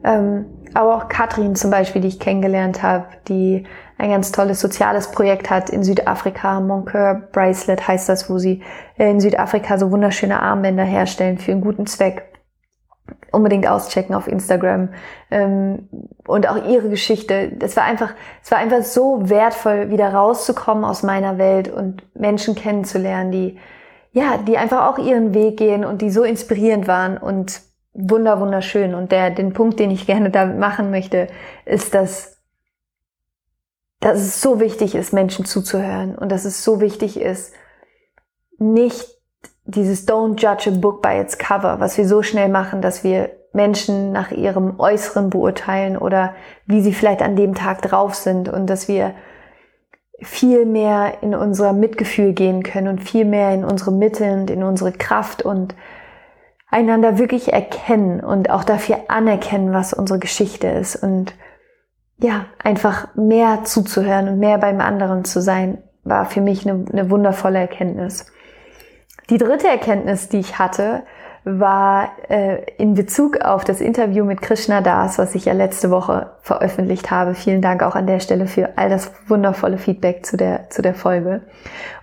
Ähm, 0.03 0.45
aber 0.73 0.95
auch 0.95 1.07
Katrin 1.07 1.55
zum 1.55 1.71
Beispiel, 1.71 2.01
die 2.01 2.09
ich 2.09 2.19
kennengelernt 2.19 2.83
habe, 2.83 3.05
die 3.27 3.65
ein 3.97 4.11
ganz 4.11 4.31
tolles 4.31 4.61
soziales 4.61 5.11
Projekt 5.11 5.49
hat 5.49 5.69
in 5.69 5.83
Südafrika. 5.83 6.59
Moncur 6.59 7.23
Bracelet 7.31 7.87
heißt 7.87 8.07
das, 8.07 8.29
wo 8.29 8.37
sie 8.37 8.61
in 8.95 9.19
Südafrika 9.19 9.77
so 9.77 9.91
wunderschöne 9.91 10.41
Armbänder 10.41 10.83
herstellen 10.83 11.37
für 11.37 11.51
einen 11.51 11.61
guten 11.61 11.85
Zweck. 11.85 12.23
Unbedingt 13.31 13.67
auschecken 13.67 14.15
auf 14.15 14.27
Instagram. 14.27 14.89
Ähm, 15.31 15.89
und 16.27 16.47
auch 16.47 16.67
ihre 16.67 16.89
Geschichte. 16.89 17.51
Das 17.57 17.75
war 17.75 17.83
einfach, 17.83 18.13
es 18.43 18.51
war 18.51 18.59
einfach 18.59 18.83
so 18.83 19.29
wertvoll, 19.29 19.89
wieder 19.89 20.13
rauszukommen 20.13 20.85
aus 20.85 21.03
meiner 21.03 21.37
Welt 21.37 21.67
und 21.67 22.03
Menschen 22.15 22.55
kennenzulernen, 22.55 23.31
die, 23.31 23.57
ja, 24.11 24.37
die 24.37 24.57
einfach 24.57 24.87
auch 24.87 24.99
ihren 24.99 25.33
Weg 25.33 25.57
gehen 25.57 25.83
und 25.83 26.01
die 26.01 26.11
so 26.11 26.23
inspirierend 26.23 26.87
waren 26.87 27.17
und 27.17 27.61
wunder, 27.99 28.39
wunderschön. 28.39 28.93
Und 28.95 29.11
der, 29.11 29.31
den 29.31 29.53
Punkt, 29.53 29.79
den 29.79 29.91
ich 29.91 30.05
gerne 30.05 30.29
damit 30.29 30.57
machen 30.57 30.91
möchte, 30.91 31.27
ist, 31.65 31.93
dass, 31.93 32.37
dass 33.99 34.19
es 34.19 34.41
so 34.41 34.59
wichtig 34.59 34.95
ist, 34.95 35.13
Menschen 35.13 35.45
zuzuhören 35.45 36.15
und 36.15 36.31
dass 36.31 36.45
es 36.45 36.63
so 36.63 36.81
wichtig 36.81 37.19
ist, 37.19 37.53
nicht 38.57 39.07
dieses 39.65 40.07
Don't 40.07 40.39
judge 40.39 40.69
a 40.69 40.73
book 40.73 41.01
by 41.01 41.19
its 41.19 41.37
cover, 41.37 41.79
was 41.79 41.97
wir 41.97 42.07
so 42.07 42.23
schnell 42.23 42.49
machen, 42.49 42.81
dass 42.81 43.03
wir 43.03 43.31
Menschen 43.53 44.11
nach 44.11 44.31
ihrem 44.31 44.79
Äußeren 44.79 45.29
beurteilen 45.29 45.97
oder 45.97 46.35
wie 46.65 46.81
sie 46.81 46.93
vielleicht 46.93 47.21
an 47.21 47.35
dem 47.35 47.55
Tag 47.55 47.81
drauf 47.81 48.15
sind 48.15 48.49
und 48.49 48.67
dass 48.67 48.87
wir 48.87 49.13
viel 50.21 50.65
mehr 50.65 51.21
in 51.21 51.33
unser 51.33 51.73
Mitgefühl 51.73 52.33
gehen 52.33 52.63
können 52.63 52.87
und 52.87 52.99
viel 52.99 53.25
mehr 53.25 53.53
in 53.53 53.63
unsere 53.63 53.91
Mitte 53.91 54.33
und 54.33 54.49
in 54.49 54.63
unsere 54.63 54.91
Kraft 54.91 55.43
und 55.43 55.75
einander 56.71 57.17
wirklich 57.17 57.51
erkennen 57.51 58.19
und 58.19 58.49
auch 58.49 58.63
dafür 58.63 59.05
anerkennen, 59.07 59.73
was 59.73 59.93
unsere 59.93 60.19
Geschichte 60.19 60.67
ist 60.67 60.95
und 60.95 61.33
ja, 62.21 62.47
einfach 62.61 63.15
mehr 63.15 63.63
zuzuhören 63.63 64.27
und 64.27 64.39
mehr 64.39 64.57
beim 64.57 64.81
anderen 64.81 65.23
zu 65.23 65.41
sein, 65.41 65.77
war 66.03 66.25
für 66.25 66.41
mich 66.41 66.67
eine, 66.69 66.85
eine 66.91 67.09
wundervolle 67.09 67.59
Erkenntnis. 67.59 68.25
Die 69.29 69.37
dritte 69.37 69.67
Erkenntnis, 69.67 70.27
die 70.27 70.39
ich 70.39 70.59
hatte, 70.59 71.03
war 71.43 72.11
äh, 72.29 72.63
in 72.77 72.93
Bezug 72.93 73.41
auf 73.41 73.63
das 73.63 73.81
Interview 73.81 74.25
mit 74.25 74.41
Krishna 74.41 74.81
Das, 74.81 75.17
was 75.17 75.35
ich 75.35 75.45
ja 75.45 75.53
letzte 75.53 75.89
Woche 75.89 76.31
veröffentlicht 76.41 77.11
habe. 77.11 77.33
Vielen 77.33 77.61
Dank 77.61 77.81
auch 77.81 77.95
an 77.95 78.07
der 78.07 78.19
Stelle 78.19 78.47
für 78.47 78.77
all 78.77 78.89
das 78.89 79.11
wundervolle 79.27 79.77
Feedback 79.77 80.25
zu 80.25 80.37
der, 80.37 80.69
zu 80.69 80.81
der 80.81 80.93
Folge. 80.93 81.41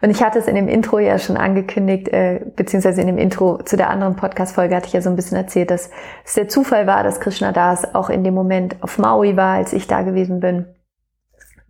Und 0.00 0.10
ich 0.10 0.22
hatte 0.22 0.38
es 0.38 0.48
in 0.48 0.54
dem 0.54 0.68
Intro 0.68 0.98
ja 0.98 1.18
schon 1.18 1.36
angekündigt, 1.36 2.08
äh, 2.08 2.40
beziehungsweise 2.56 3.00
in 3.00 3.06
dem 3.06 3.18
Intro 3.18 3.58
zu 3.62 3.76
der 3.76 3.90
anderen 3.90 4.16
Podcast-Folge 4.16 4.74
hatte 4.74 4.86
ich 4.86 4.94
ja 4.94 5.02
so 5.02 5.10
ein 5.10 5.16
bisschen 5.16 5.36
erzählt, 5.36 5.70
dass 5.70 5.90
es 6.24 6.34
der 6.34 6.48
Zufall 6.48 6.86
war, 6.86 7.02
dass 7.02 7.20
Krishna 7.20 7.52
Das 7.52 7.94
auch 7.94 8.10
in 8.10 8.24
dem 8.24 8.34
Moment 8.34 8.76
auf 8.82 8.98
Maui 8.98 9.36
war, 9.36 9.56
als 9.56 9.72
ich 9.72 9.86
da 9.86 10.02
gewesen 10.02 10.40
bin. 10.40 10.66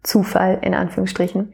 Zufall 0.02 0.58
in 0.62 0.74
Anführungsstrichen. 0.74 1.52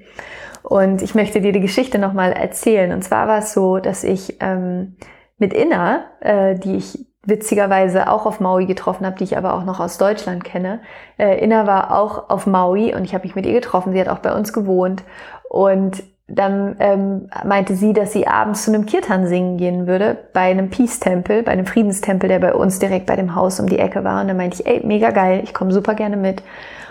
Und 0.62 1.02
ich 1.02 1.14
möchte 1.14 1.40
dir 1.40 1.52
die 1.52 1.60
Geschichte 1.60 1.98
nochmal 1.98 2.32
erzählen. 2.32 2.92
Und 2.92 3.02
zwar 3.02 3.26
war 3.26 3.38
es 3.38 3.52
so, 3.52 3.78
dass 3.78 4.04
ich 4.04 4.36
ähm, 4.40 4.96
mit 5.42 5.52
Inna, 5.52 6.04
äh, 6.20 6.54
die 6.54 6.76
ich 6.76 7.04
witzigerweise 7.24 8.08
auch 8.08 8.26
auf 8.26 8.38
Maui 8.38 8.64
getroffen 8.64 9.04
habe, 9.04 9.16
die 9.16 9.24
ich 9.24 9.36
aber 9.36 9.54
auch 9.54 9.64
noch 9.64 9.80
aus 9.80 9.98
Deutschland 9.98 10.44
kenne. 10.44 10.80
Äh, 11.18 11.42
Inna 11.44 11.66
war 11.66 11.98
auch 11.98 12.30
auf 12.30 12.46
Maui 12.46 12.94
und 12.94 13.04
ich 13.04 13.12
habe 13.12 13.24
mich 13.24 13.34
mit 13.34 13.44
ihr 13.44 13.52
getroffen. 13.52 13.92
Sie 13.92 14.00
hat 14.00 14.08
auch 14.08 14.20
bei 14.20 14.32
uns 14.32 14.52
gewohnt. 14.52 15.02
Und 15.50 16.04
dann 16.28 16.76
ähm, 16.78 17.28
meinte 17.44 17.74
sie, 17.74 17.92
dass 17.92 18.12
sie 18.12 18.28
abends 18.28 18.64
zu 18.64 18.72
einem 18.72 18.86
Kirtan 18.86 19.26
singen 19.26 19.56
gehen 19.56 19.88
würde, 19.88 20.16
bei 20.32 20.42
einem 20.42 20.70
Peace-Tempel, 20.70 21.42
bei 21.42 21.50
einem 21.50 21.66
Friedenstempel, 21.66 22.28
der 22.28 22.38
bei 22.38 22.54
uns 22.54 22.78
direkt 22.78 23.06
bei 23.06 23.16
dem 23.16 23.34
Haus 23.34 23.58
um 23.58 23.66
die 23.66 23.80
Ecke 23.80 24.04
war. 24.04 24.20
Und 24.20 24.28
dann 24.28 24.36
meinte 24.36 24.62
ich, 24.62 24.66
ey, 24.66 24.80
mega 24.86 25.10
geil, 25.10 25.40
ich 25.42 25.52
komme 25.52 25.72
super 25.72 25.94
gerne 25.94 26.16
mit. 26.16 26.44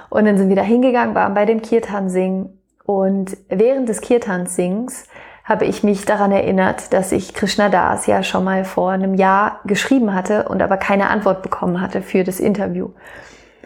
Und 0.09 0.25
dann 0.25 0.37
sind 0.37 0.49
wir 0.49 0.57
da 0.57 0.61
hingegangen, 0.61 1.15
waren 1.15 1.33
bei 1.33 1.45
dem 1.45 1.61
Kirtan 1.61 2.09
singen. 2.09 2.59
Und 2.85 3.37
während 3.47 3.87
des 3.87 4.01
Kirtan-Sings 4.01 5.07
habe 5.51 5.65
ich 5.65 5.83
mich 5.83 6.05
daran 6.05 6.31
erinnert, 6.31 6.93
dass 6.93 7.11
ich 7.11 7.33
Krishna 7.33 7.67
Das 7.67 8.07
ja 8.07 8.23
schon 8.23 8.45
mal 8.45 8.63
vor 8.63 8.91
einem 8.91 9.15
Jahr 9.15 9.59
geschrieben 9.65 10.13
hatte 10.13 10.47
und 10.47 10.61
aber 10.61 10.77
keine 10.77 11.09
Antwort 11.09 11.41
bekommen 11.43 11.81
hatte 11.81 12.01
für 12.01 12.23
das 12.23 12.39
Interview. 12.39 12.91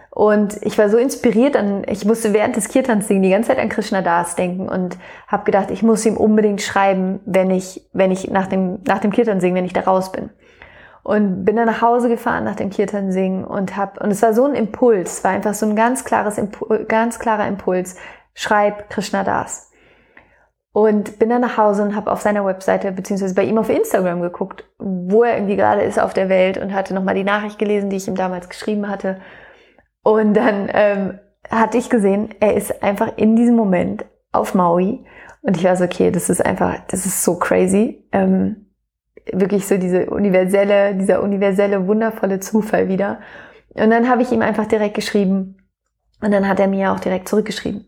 Und 0.10 0.58
ich 0.64 0.80
war 0.80 0.90
so 0.90 0.98
inspiriert, 0.98 1.56
an, 1.56 1.84
ich 1.88 2.04
musste 2.04 2.34
während 2.34 2.56
des 2.56 2.70
Kirtans 2.70 3.08
singen 3.08 3.22
die 3.22 3.30
ganze 3.30 3.50
Zeit 3.50 3.60
an 3.60 3.70
Krishna 3.70 4.02
Das 4.02 4.34
denken 4.34 4.68
und 4.68 4.98
habe 5.28 5.44
gedacht, 5.44 5.70
ich 5.70 5.84
muss 5.84 6.04
ihm 6.08 6.18
unbedingt 6.18 6.64
schreiben, 6.64 7.20
wenn 7.28 7.52
ich, 7.52 7.88
wenn 7.94 8.10
ich 8.10 8.32
nach 8.32 8.48
dem, 8.48 8.80
nach 8.88 8.98
dem 8.98 9.12
Kirtan 9.12 9.40
singen, 9.40 9.56
wenn 9.56 9.66
ich 9.66 9.74
da 9.74 9.82
raus 9.82 10.12
bin. 10.12 10.32
Und 11.04 11.46
bin 11.46 11.56
dann 11.56 11.68
nach 11.68 11.84
Hause 11.84 12.10
gefahren 12.10 12.46
nach 12.46 12.56
dem 12.56 12.72
Kirtan 12.72 13.12
singen 13.12 13.46
und 13.46 13.78
hab, 13.78 14.02
und 14.02 14.10
es 14.10 14.24
war 14.24 14.34
so 14.34 14.46
ein 14.46 14.56
Impuls, 14.56 15.24
war 15.24 15.30
einfach 15.30 15.54
so 15.54 15.68
ein 15.68 15.76
ganz 15.76 16.04
klares, 16.04 16.42
ganz 16.88 17.20
klarer 17.20 17.48
Impuls, 17.48 17.96
schreib 18.34 18.90
Krishna 18.90 19.24
Das. 19.24 19.70
Und 20.76 21.20
bin 21.20 21.30
dann 21.30 21.40
nach 21.40 21.56
Hause 21.56 21.84
und 21.84 21.96
habe 21.96 22.12
auf 22.12 22.20
seiner 22.20 22.46
Webseite 22.46 22.92
beziehungsweise 22.92 23.34
bei 23.34 23.46
ihm 23.46 23.58
auf 23.58 23.70
Instagram 23.70 24.20
geguckt, 24.20 24.66
wo 24.78 25.24
er 25.24 25.36
irgendwie 25.36 25.56
gerade 25.56 25.84
ist 25.84 25.98
auf 25.98 26.14
der 26.14 26.28
Welt 26.28 26.58
und 26.58 26.74
hatte 26.74 26.94
nochmal 26.94 27.16
die 27.16 27.24
Nachricht 27.24 27.58
gelesen, 27.58 27.90
die 27.90 27.96
ich 27.96 28.10
ihm 28.10 28.16
damals 28.16 28.50
geschrieben 28.50 28.90
hatte. 28.90 29.22
Und 30.04 30.34
dann 30.34 30.70
ähm, 30.74 31.20
hatte 31.50 31.78
ich 31.78 31.90
gesehen, 31.90 32.28
er 32.42 32.56
ist 32.56 32.84
einfach 32.84 33.14
in 33.16 33.38
diesem 33.38 33.56
Moment 33.56 34.04
auf 34.34 34.54
Maui. 34.54 35.06
Und 35.44 35.56
ich 35.56 35.64
war 35.64 35.78
so, 35.78 35.86
okay, 35.86 36.12
das 36.12 36.30
ist 36.30 36.46
einfach, 36.46 36.76
das 36.90 37.06
ist 37.06 37.24
so 37.24 37.40
crazy. 37.40 38.06
Ähm, 38.12 38.66
wirklich 39.32 39.68
so 39.68 39.78
diese 39.78 40.10
universelle, 40.10 40.94
dieser 40.96 41.24
universelle, 41.24 41.88
wundervolle 41.88 42.42
Zufall 42.42 42.90
wieder. 42.90 43.22
Und 43.76 43.92
dann 43.92 44.10
habe 44.10 44.24
ich 44.24 44.32
ihm 44.34 44.42
einfach 44.42 44.66
direkt 44.66 44.96
geschrieben. 44.96 45.56
Und 46.22 46.32
dann 46.32 46.50
hat 46.50 46.60
er 46.60 46.68
mir 46.68 46.92
auch 46.92 47.00
direkt 47.00 47.30
zurückgeschrieben. 47.30 47.86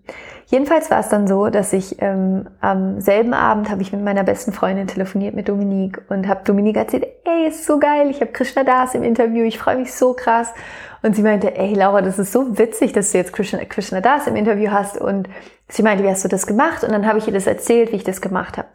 Jedenfalls 0.50 0.90
war 0.90 1.02
es 1.02 1.10
dann 1.10 1.28
so, 1.28 1.50
dass 1.50 1.74
ich 1.74 2.02
ähm, 2.02 2.48
am 2.62 3.02
selben 3.02 3.34
Abend 3.34 3.70
habe 3.70 3.82
ich 3.82 3.92
mit 3.92 4.02
meiner 4.02 4.24
besten 4.24 4.54
Freundin 4.54 4.88
telefoniert, 4.88 5.36
mit 5.36 5.50
Dominique, 5.50 6.02
und 6.08 6.26
habe 6.30 6.46
Dominique 6.46 6.78
erzählt, 6.78 7.06
ey, 7.26 7.50
ist 7.50 7.66
so 7.66 7.80
geil, 7.80 8.10
ich 8.10 8.22
habe 8.22 8.32
Krishna 8.32 8.64
Das 8.64 8.96
im 8.96 9.04
Interview, 9.04 9.44
ich 9.44 9.60
freue 9.60 9.76
mich 9.76 9.94
so 9.94 10.14
krass. 10.14 10.54
Und 11.04 11.18
sie 11.18 11.22
meinte, 11.22 11.58
ey 11.58 11.74
Laura, 11.74 12.02
das 12.02 12.18
ist 12.18 12.32
so 12.32 12.58
witzig, 12.58 12.94
dass 12.94 13.12
du 13.12 13.18
jetzt 13.18 13.34
Krishna, 13.34 13.60
Krishna 13.66 14.00
Das 14.00 14.26
im 14.26 14.38
Interview 14.38 14.72
hast. 14.72 14.98
Und 14.98 15.28
sie 15.68 15.84
meinte, 15.84 16.06
wie 16.06 16.10
hast 16.10 16.24
du 16.24 16.30
das 16.30 16.48
gemacht? 16.48 16.82
Und 16.82 16.94
dann 16.94 17.06
habe 17.06 17.18
ich 17.18 17.28
ihr 17.28 17.34
das 17.34 17.46
erzählt, 17.46 17.92
wie 17.92 17.98
ich 17.98 18.06
das 18.06 18.22
gemacht 18.22 18.58
habe. 18.58 18.70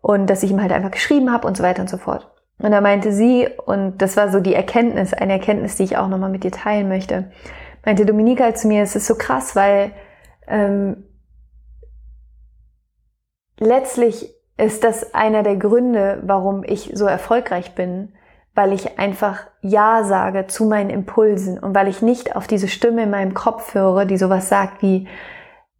Und 0.00 0.30
dass 0.30 0.42
ich 0.42 0.50
ihm 0.50 0.62
halt 0.62 0.72
einfach 0.72 0.90
geschrieben 0.90 1.30
habe 1.30 1.46
und 1.46 1.54
so 1.54 1.62
weiter 1.62 1.82
und 1.82 1.90
so 1.90 1.98
fort. 1.98 2.30
Und 2.58 2.70
da 2.70 2.80
meinte 2.80 3.12
sie, 3.12 3.46
und 3.66 3.98
das 3.98 4.16
war 4.16 4.30
so 4.30 4.40
die 4.40 4.54
Erkenntnis, 4.54 5.12
eine 5.12 5.34
Erkenntnis, 5.34 5.76
die 5.76 5.84
ich 5.84 5.98
auch 5.98 6.08
nochmal 6.08 6.30
mit 6.30 6.44
dir 6.44 6.52
teilen 6.52 6.88
möchte, 6.88 7.30
meinte 7.84 8.06
Dominika 8.06 8.44
halt 8.44 8.56
zu 8.56 8.68
mir, 8.68 8.82
es 8.82 8.96
ist 8.96 9.06
so 9.06 9.16
krass, 9.16 9.54
weil 9.54 9.92
ähm, 10.46 11.04
letztlich 13.58 14.34
ist 14.56 14.84
das 14.84 15.14
einer 15.14 15.42
der 15.42 15.56
Gründe, 15.56 16.22
warum 16.24 16.62
ich 16.64 16.90
so 16.94 17.06
erfolgreich 17.06 17.74
bin, 17.74 18.12
weil 18.54 18.72
ich 18.72 18.98
einfach 18.98 19.40
Ja 19.62 20.04
sage 20.04 20.46
zu 20.46 20.64
meinen 20.64 20.90
Impulsen 20.90 21.58
und 21.58 21.74
weil 21.74 21.88
ich 21.88 22.02
nicht 22.02 22.36
auf 22.36 22.46
diese 22.46 22.68
Stimme 22.68 23.02
in 23.02 23.10
meinem 23.10 23.34
Kopf 23.34 23.74
höre, 23.74 24.04
die 24.04 24.16
sowas 24.16 24.48
sagt 24.48 24.80
wie, 24.80 25.08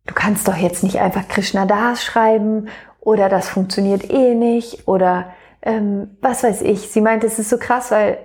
du 0.06 0.14
kannst 0.14 0.48
doch 0.48 0.56
jetzt 0.56 0.82
nicht 0.82 1.00
einfach 1.00 1.28
Krishna 1.28 1.66
Das 1.66 2.02
schreiben 2.02 2.68
oder 3.00 3.28
das 3.28 3.48
funktioniert 3.48 4.10
eh 4.10 4.34
nicht 4.34 4.88
oder 4.88 5.32
ähm, 5.62 6.16
was 6.20 6.42
weiß 6.42 6.62
ich. 6.62 6.90
Sie 6.90 7.00
meint, 7.00 7.22
es 7.22 7.38
ist 7.38 7.50
so 7.50 7.58
krass, 7.58 7.92
weil 7.92 8.18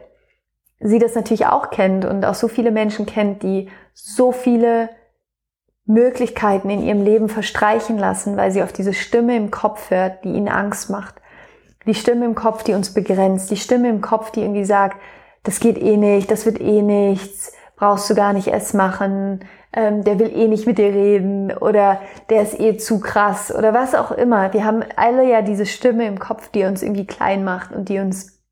sie 0.79 0.99
das 0.99 1.13
natürlich 1.13 1.45
auch 1.45 1.69
kennt 1.69 2.05
und 2.05 2.25
auch 2.25 2.33
so 2.33 2.47
viele 2.47 2.71
Menschen 2.71 3.05
kennt, 3.05 3.43
die 3.43 3.69
so 3.93 4.31
viele 4.31 4.89
Möglichkeiten 5.89 6.69
in 6.69 6.83
ihrem 6.83 7.01
Leben 7.01 7.29
verstreichen 7.29 7.97
lassen, 7.97 8.37
weil 8.37 8.51
sie 8.51 8.61
auf 8.61 8.71
diese 8.71 8.93
Stimme 8.93 9.35
im 9.35 9.49
Kopf 9.49 9.89
hört, 9.89 10.23
die 10.23 10.29
ihnen 10.29 10.47
Angst 10.47 10.91
macht. 10.91 11.15
Die 11.87 11.95
Stimme 11.95 12.25
im 12.25 12.35
Kopf, 12.35 12.63
die 12.63 12.75
uns 12.75 12.93
begrenzt. 12.93 13.49
Die 13.49 13.57
Stimme 13.57 13.89
im 13.89 13.99
Kopf, 13.99 14.29
die 14.29 14.41
irgendwie 14.41 14.65
sagt, 14.65 14.97
das 15.41 15.59
geht 15.59 15.81
eh 15.81 15.97
nicht, 15.97 16.29
das 16.29 16.45
wird 16.45 16.61
eh 16.61 16.83
nichts, 16.83 17.53
brauchst 17.75 18.07
du 18.07 18.13
gar 18.13 18.33
nicht 18.33 18.49
erst 18.49 18.75
machen, 18.75 19.39
ähm, 19.73 20.03
der 20.03 20.19
will 20.19 20.31
eh 20.31 20.47
nicht 20.47 20.67
mit 20.67 20.77
dir 20.77 20.93
reden 20.93 21.51
oder 21.57 21.99
der 22.29 22.43
ist 22.43 22.59
eh 22.59 22.77
zu 22.77 22.99
krass 22.99 23.51
oder 23.51 23.73
was 23.73 23.95
auch 23.95 24.11
immer. 24.11 24.53
Wir 24.53 24.65
haben 24.65 24.83
alle 24.95 25.27
ja 25.27 25.41
diese 25.41 25.65
Stimme 25.65 26.05
im 26.05 26.19
Kopf, 26.19 26.49
die 26.49 26.65
uns 26.65 26.83
irgendwie 26.83 27.07
klein 27.07 27.43
macht 27.43 27.71
und 27.71 27.89
die 27.89 27.97
uns 27.97 28.43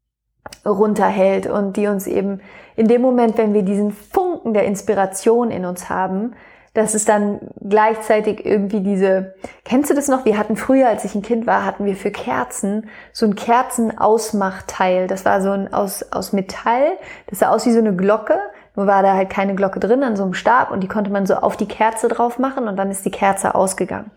runterhält 0.65 1.45
und 1.45 1.77
die 1.77 1.85
uns 1.85 2.07
eben 2.07 2.41
in 2.75 2.87
dem 2.87 3.03
Moment, 3.03 3.37
wenn 3.37 3.53
wir 3.53 3.61
diesen 3.61 3.91
Funken 3.91 4.55
der 4.55 4.65
Inspiration 4.65 5.51
in 5.51 5.65
uns 5.65 5.87
haben, 5.87 6.33
dass 6.77 6.93
es 6.93 7.05
dann 7.05 7.39
gleichzeitig 7.59 8.45
irgendwie 8.45 8.81
diese, 8.81 9.33
kennst 9.65 9.89
du 9.89 9.95
das 9.95 10.07
noch? 10.07 10.25
Wir 10.25 10.37
hatten 10.37 10.55
früher, 10.55 10.87
als 10.87 11.05
ich 11.05 11.15
ein 11.15 11.23
Kind 11.23 11.47
war, 11.47 11.65
hatten 11.65 11.85
wir 11.85 11.95
für 11.95 12.11
Kerzen 12.11 12.87
so 13.11 13.25
ein 13.25 13.33
Kerzenausmachteil. 13.33 15.07
Das 15.07 15.25
war 15.25 15.41
so 15.41 15.49
ein 15.49 15.73
aus, 15.73 16.05
aus 16.11 16.33
Metall, 16.33 16.91
das 17.25 17.39
sah 17.39 17.49
aus 17.49 17.65
wie 17.65 17.71
so 17.71 17.79
eine 17.79 17.95
Glocke, 17.95 18.37
nur 18.75 18.85
war 18.85 19.01
da 19.01 19.15
halt 19.15 19.31
keine 19.31 19.55
Glocke 19.55 19.79
drin 19.79 20.03
an 20.03 20.15
so 20.15 20.21
einem 20.21 20.35
Stab 20.35 20.69
und 20.69 20.81
die 20.81 20.87
konnte 20.87 21.09
man 21.09 21.25
so 21.25 21.33
auf 21.33 21.57
die 21.57 21.67
Kerze 21.67 22.09
drauf 22.09 22.37
machen 22.37 22.67
und 22.67 22.75
dann 22.77 22.91
ist 22.91 23.03
die 23.05 23.11
Kerze 23.11 23.55
ausgegangen. 23.55 24.11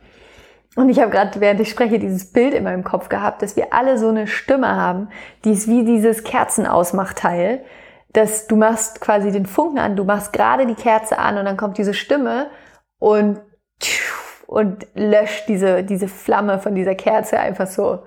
Und 0.77 0.91
ich 0.91 1.01
habe 1.01 1.11
gerade, 1.11 1.41
während 1.41 1.61
ich 1.61 1.71
spreche, 1.71 1.99
dieses 1.99 2.31
Bild 2.31 2.53
in 2.53 2.65
meinem 2.65 2.85
Kopf 2.85 3.09
gehabt, 3.09 3.41
dass 3.41 3.57
wir 3.57 3.73
alle 3.73 3.97
so 3.97 4.11
eine 4.11 4.27
Stimme 4.27 4.77
haben, 4.77 5.09
die 5.47 5.53
ist 5.53 5.67
wie 5.67 5.87
dieses 5.87 6.25
Kerzenausmachteil, 6.25 7.63
dass 8.13 8.47
du 8.47 8.57
machst 8.57 9.01
quasi 9.01 9.31
den 9.31 9.47
Funken 9.47 9.79
an, 9.79 9.97
du 9.97 10.05
machst 10.05 10.33
gerade 10.33 10.67
die 10.67 10.75
Kerze 10.75 11.19
an 11.19 11.39
und 11.39 11.45
dann 11.45 11.57
kommt 11.57 11.79
diese 11.79 11.95
Stimme 11.95 12.51
und 12.99 13.41
und 14.47 14.87
löscht 14.95 15.49
diese 15.49 15.85
diese 15.85 16.09
Flamme 16.09 16.59
von 16.59 16.75
dieser 16.75 16.95
Kerze 16.95 17.39
einfach 17.39 17.67
so 17.67 18.01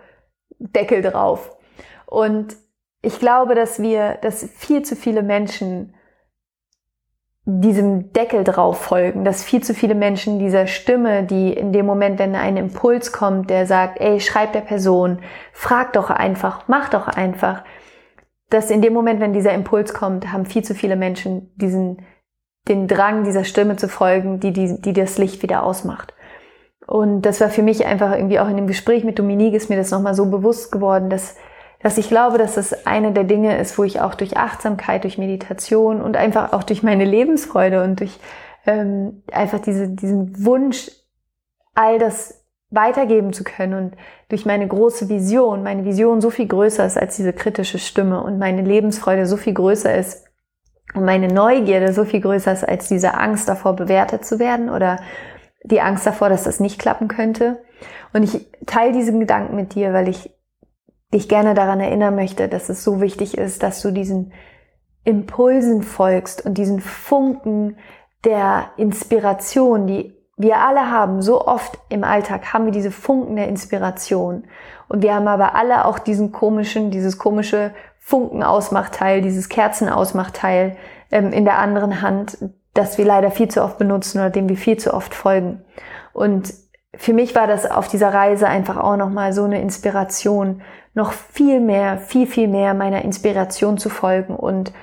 Deckel 0.59 1.01
drauf. 1.01 1.55
Und 2.05 2.55
ich 3.01 3.19
glaube, 3.19 3.53
dass 3.53 3.81
wir, 3.81 4.17
dass 4.21 4.49
viel 4.55 4.83
zu 4.83 4.95
viele 4.95 5.23
Menschen 5.23 5.93
diesem 7.45 8.13
Deckel 8.13 8.45
drauf 8.45 8.79
folgen, 8.79 9.25
dass 9.25 9.43
viel 9.43 9.61
zu 9.61 9.73
viele 9.73 9.95
Menschen 9.95 10.39
dieser 10.39 10.65
Stimme, 10.65 11.23
die 11.23 11.51
in 11.51 11.73
dem 11.73 11.85
Moment, 11.85 12.17
wenn 12.17 12.35
ein 12.35 12.55
Impuls 12.55 13.11
kommt, 13.11 13.49
der 13.49 13.65
sagt, 13.65 13.99
ey, 13.99 14.21
schreib 14.21 14.53
der 14.53 14.61
Person, 14.61 15.19
frag 15.51 15.91
doch 15.93 16.09
einfach, 16.09 16.67
mach 16.67 16.87
doch 16.87 17.09
einfach, 17.09 17.65
dass 18.49 18.69
in 18.69 18.81
dem 18.81 18.93
Moment, 18.93 19.19
wenn 19.19 19.33
dieser 19.33 19.53
Impuls 19.53 19.93
kommt, 19.93 20.31
haben 20.31 20.45
viel 20.45 20.63
zu 20.63 20.75
viele 20.75 20.95
Menschen 20.95 21.51
diesen, 21.55 22.05
den 22.67 22.87
Drang, 22.87 23.23
dieser 23.23 23.43
Stimme 23.43 23.75
zu 23.75 23.87
folgen, 23.89 24.39
die, 24.39 24.53
die, 24.53 24.79
die 24.79 24.93
das 24.93 25.17
Licht 25.17 25.41
wieder 25.43 25.63
ausmacht. 25.63 26.13
Und 26.85 27.21
das 27.21 27.41
war 27.41 27.49
für 27.49 27.63
mich 27.63 27.85
einfach 27.85 28.13
irgendwie 28.13 28.39
auch 28.39 28.49
in 28.49 28.57
dem 28.57 28.67
Gespräch 28.67 29.03
mit 29.03 29.17
Dominique 29.17 29.55
ist 29.55 29.69
mir 29.69 29.77
das 29.77 29.91
nochmal 29.91 30.13
so 30.13 30.25
bewusst 30.25 30.71
geworden, 30.71 31.09
dass, 31.09 31.35
dass 31.81 31.97
ich 31.97 32.09
glaube, 32.09 32.37
dass 32.37 32.55
das 32.55 32.85
eine 32.85 33.13
der 33.13 33.23
Dinge 33.23 33.57
ist, 33.57 33.77
wo 33.77 33.83
ich 33.83 34.01
auch 34.01 34.15
durch 34.15 34.37
Achtsamkeit, 34.37 35.03
durch 35.03 35.17
Meditation 35.17 36.01
und 36.01 36.17
einfach 36.17 36.53
auch 36.53 36.63
durch 36.63 36.83
meine 36.83 37.05
Lebensfreude 37.05 37.83
und 37.83 37.99
durch 37.99 38.19
ähm, 38.65 39.23
einfach 39.31 39.59
diese, 39.59 39.89
diesen 39.89 40.45
Wunsch, 40.45 40.91
all 41.73 41.99
das 41.99 42.42
weitergeben 42.73 43.33
zu 43.33 43.43
können 43.43 43.73
und 43.73 43.97
durch 44.29 44.45
meine 44.45 44.67
große 44.67 45.09
Vision, 45.09 45.63
meine 45.63 45.85
Vision 45.85 46.21
so 46.21 46.29
viel 46.29 46.47
größer 46.47 46.85
ist 46.85 46.97
als 46.97 47.15
diese 47.15 47.33
kritische 47.33 47.79
Stimme 47.79 48.23
und 48.23 48.39
meine 48.39 48.61
Lebensfreude 48.61 49.25
so 49.25 49.37
viel 49.37 49.53
größer 49.53 49.95
ist 49.95 50.25
und 50.93 51.05
meine 51.05 51.27
Neugierde 51.27 51.93
so 51.93 52.03
viel 52.03 52.21
größer 52.21 52.51
ist 52.51 52.67
als 52.67 52.87
diese 52.87 53.13
Angst 53.13 53.47
davor, 53.47 53.75
bewertet 53.75 54.25
zu 54.25 54.39
werden 54.39 54.69
oder 54.69 54.99
die 55.63 55.81
Angst 55.81 56.05
davor, 56.05 56.29
dass 56.29 56.43
das 56.43 56.59
nicht 56.59 56.79
klappen 56.79 57.07
könnte. 57.07 57.63
Und 58.11 58.23
ich 58.23 58.47
teile 58.65 58.91
diesen 58.91 59.19
Gedanken 59.19 59.55
mit 59.55 59.75
dir, 59.75 59.93
weil 59.93 60.07
ich 60.07 60.31
dich 61.13 61.29
gerne 61.29 61.53
daran 61.53 61.79
erinnern 61.79 62.15
möchte, 62.15 62.49
dass 62.49 62.69
es 62.69 62.83
so 62.83 63.01
wichtig 63.01 63.37
ist, 63.37 63.63
dass 63.63 63.81
du 63.81 63.91
diesen 63.91 64.33
Impulsen 65.03 65.83
folgst 65.83 66.45
und 66.45 66.57
diesen 66.57 66.79
Funken 66.79 67.77
der 68.23 68.71
Inspiration, 68.77 69.87
die 69.87 70.13
wir 70.35 70.57
alle 70.57 70.89
haben, 70.89 71.21
so 71.21 71.45
oft 71.45 71.77
im 71.89 72.03
Alltag 72.03 72.53
haben 72.53 72.65
wir 72.65 72.71
diese 72.71 72.91
Funken 72.91 73.35
der 73.35 73.47
Inspiration. 73.47 74.45
Und 74.87 75.03
wir 75.03 75.13
haben 75.13 75.27
aber 75.27 75.55
alle 75.55 75.85
auch 75.85 75.99
diesen 75.99 76.31
komischen, 76.31 76.91
dieses 76.91 77.17
komische 77.17 77.73
Funkenausmachteil, 77.99 79.21
dieses 79.21 79.47
Kerzenausmachteil 79.49 80.75
ähm, 81.11 81.31
in 81.31 81.45
der 81.45 81.59
anderen 81.59 82.01
Hand, 82.01 82.37
das 82.73 82.97
wir 82.97 83.05
leider 83.05 83.31
viel 83.31 83.47
zu 83.47 83.63
oft 83.63 83.77
benutzen 83.77 84.19
oder 84.19 84.29
dem 84.31 84.49
wir 84.49 84.57
viel 84.57 84.77
zu 84.77 84.93
oft 84.93 85.13
folgen. 85.13 85.63
Und 86.13 86.53
für 86.95 87.13
mich 87.13 87.35
war 87.35 87.47
das 87.47 87.69
auf 87.69 87.87
dieser 87.87 88.13
Reise 88.13 88.47
einfach 88.47 88.77
auch 88.77 88.97
nochmal 88.97 89.33
so 89.33 89.43
eine 89.43 89.61
Inspiration, 89.61 90.61
noch 90.93 91.11
viel 91.11 91.59
mehr, 91.59 91.97
viel, 91.97 92.27
viel 92.27 92.47
mehr 92.47 92.73
meiner 92.73 93.03
Inspiration 93.03 93.77
zu 93.77 93.89
folgen 93.89 94.35
und 94.35 94.73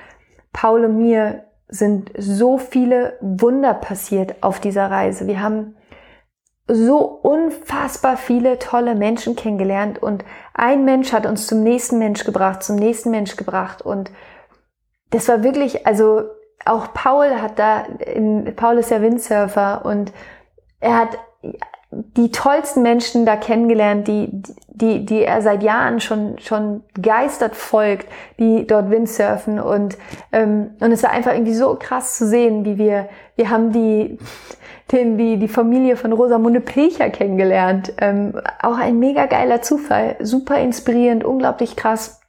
Paul 0.51 0.85
und 0.85 0.97
mir 0.97 1.45
sind 1.71 2.11
so 2.17 2.57
viele 2.57 3.17
Wunder 3.21 3.73
passiert 3.73 4.43
auf 4.43 4.59
dieser 4.59 4.91
Reise. 4.91 5.25
Wir 5.25 5.41
haben 5.41 5.75
so 6.67 6.99
unfassbar 6.99 8.17
viele 8.17 8.59
tolle 8.59 8.93
Menschen 8.95 9.35
kennengelernt 9.35 10.01
und 10.01 10.23
ein 10.53 10.85
Mensch 10.85 11.11
hat 11.11 11.25
uns 11.25 11.47
zum 11.47 11.63
nächsten 11.63 11.97
Mensch 11.97 12.23
gebracht, 12.23 12.61
zum 12.61 12.75
nächsten 12.75 13.09
Mensch 13.09 13.35
gebracht 13.35 13.81
und 13.81 14.11
das 15.09 15.27
war 15.27 15.43
wirklich, 15.43 15.85
also 15.87 16.23
auch 16.65 16.93
Paul 16.93 17.41
hat 17.41 17.57
da, 17.57 17.85
Paul 18.55 18.77
ist 18.77 18.91
ja 18.91 19.01
Windsurfer 19.01 19.83
und 19.85 20.13
er 20.79 20.97
hat 20.97 21.17
die 21.91 22.31
tollsten 22.31 22.83
Menschen 22.83 23.25
da 23.25 23.35
kennengelernt, 23.35 24.07
die, 24.07 24.29
die, 24.69 25.05
die 25.05 25.23
er 25.23 25.41
seit 25.41 25.61
Jahren 25.61 25.99
schon, 25.99 26.39
schon 26.39 26.83
geistert 26.99 27.55
folgt, 27.55 28.07
die 28.39 28.65
dort 28.65 28.89
Windsurfen 28.89 29.59
und, 29.59 29.97
ähm, 30.31 30.71
und 30.79 30.91
es 30.91 31.03
war 31.03 31.11
einfach 31.11 31.33
irgendwie 31.33 31.53
so 31.53 31.75
krass 31.77 32.17
zu 32.17 32.25
sehen, 32.25 32.63
wie 32.63 32.77
wir, 32.77 33.09
wir 33.35 33.49
haben 33.49 33.73
die, 33.73 34.17
den, 34.91 35.17
die, 35.17 35.37
die 35.37 35.47
Familie 35.49 35.97
von 35.97 36.13
Rosamunde 36.13 36.61
Pilcher 36.61 37.09
kennengelernt. 37.09 37.93
Ähm, 37.97 38.39
auch 38.61 38.77
ein 38.77 38.99
mega 38.99 39.25
geiler 39.25 39.61
Zufall, 39.61 40.15
super 40.21 40.59
inspirierend, 40.59 41.23
unglaublich 41.23 41.75
krass, 41.75 42.21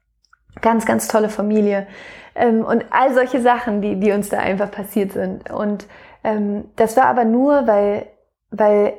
ganz, 0.60 0.86
ganz 0.86 1.06
tolle 1.06 1.28
Familie. 1.28 1.86
Ähm, 2.34 2.64
und 2.64 2.84
all 2.90 3.14
solche 3.14 3.40
Sachen, 3.40 3.80
die, 3.80 3.98
die 3.98 4.12
uns 4.12 4.28
da 4.28 4.38
einfach 4.38 4.70
passiert 4.70 5.12
sind. 5.12 5.50
Und 5.50 5.86
ähm, 6.24 6.64
das 6.76 6.96
war 6.96 7.06
aber 7.06 7.24
nur, 7.24 7.66
weil, 7.66 8.06
weil 8.50 8.94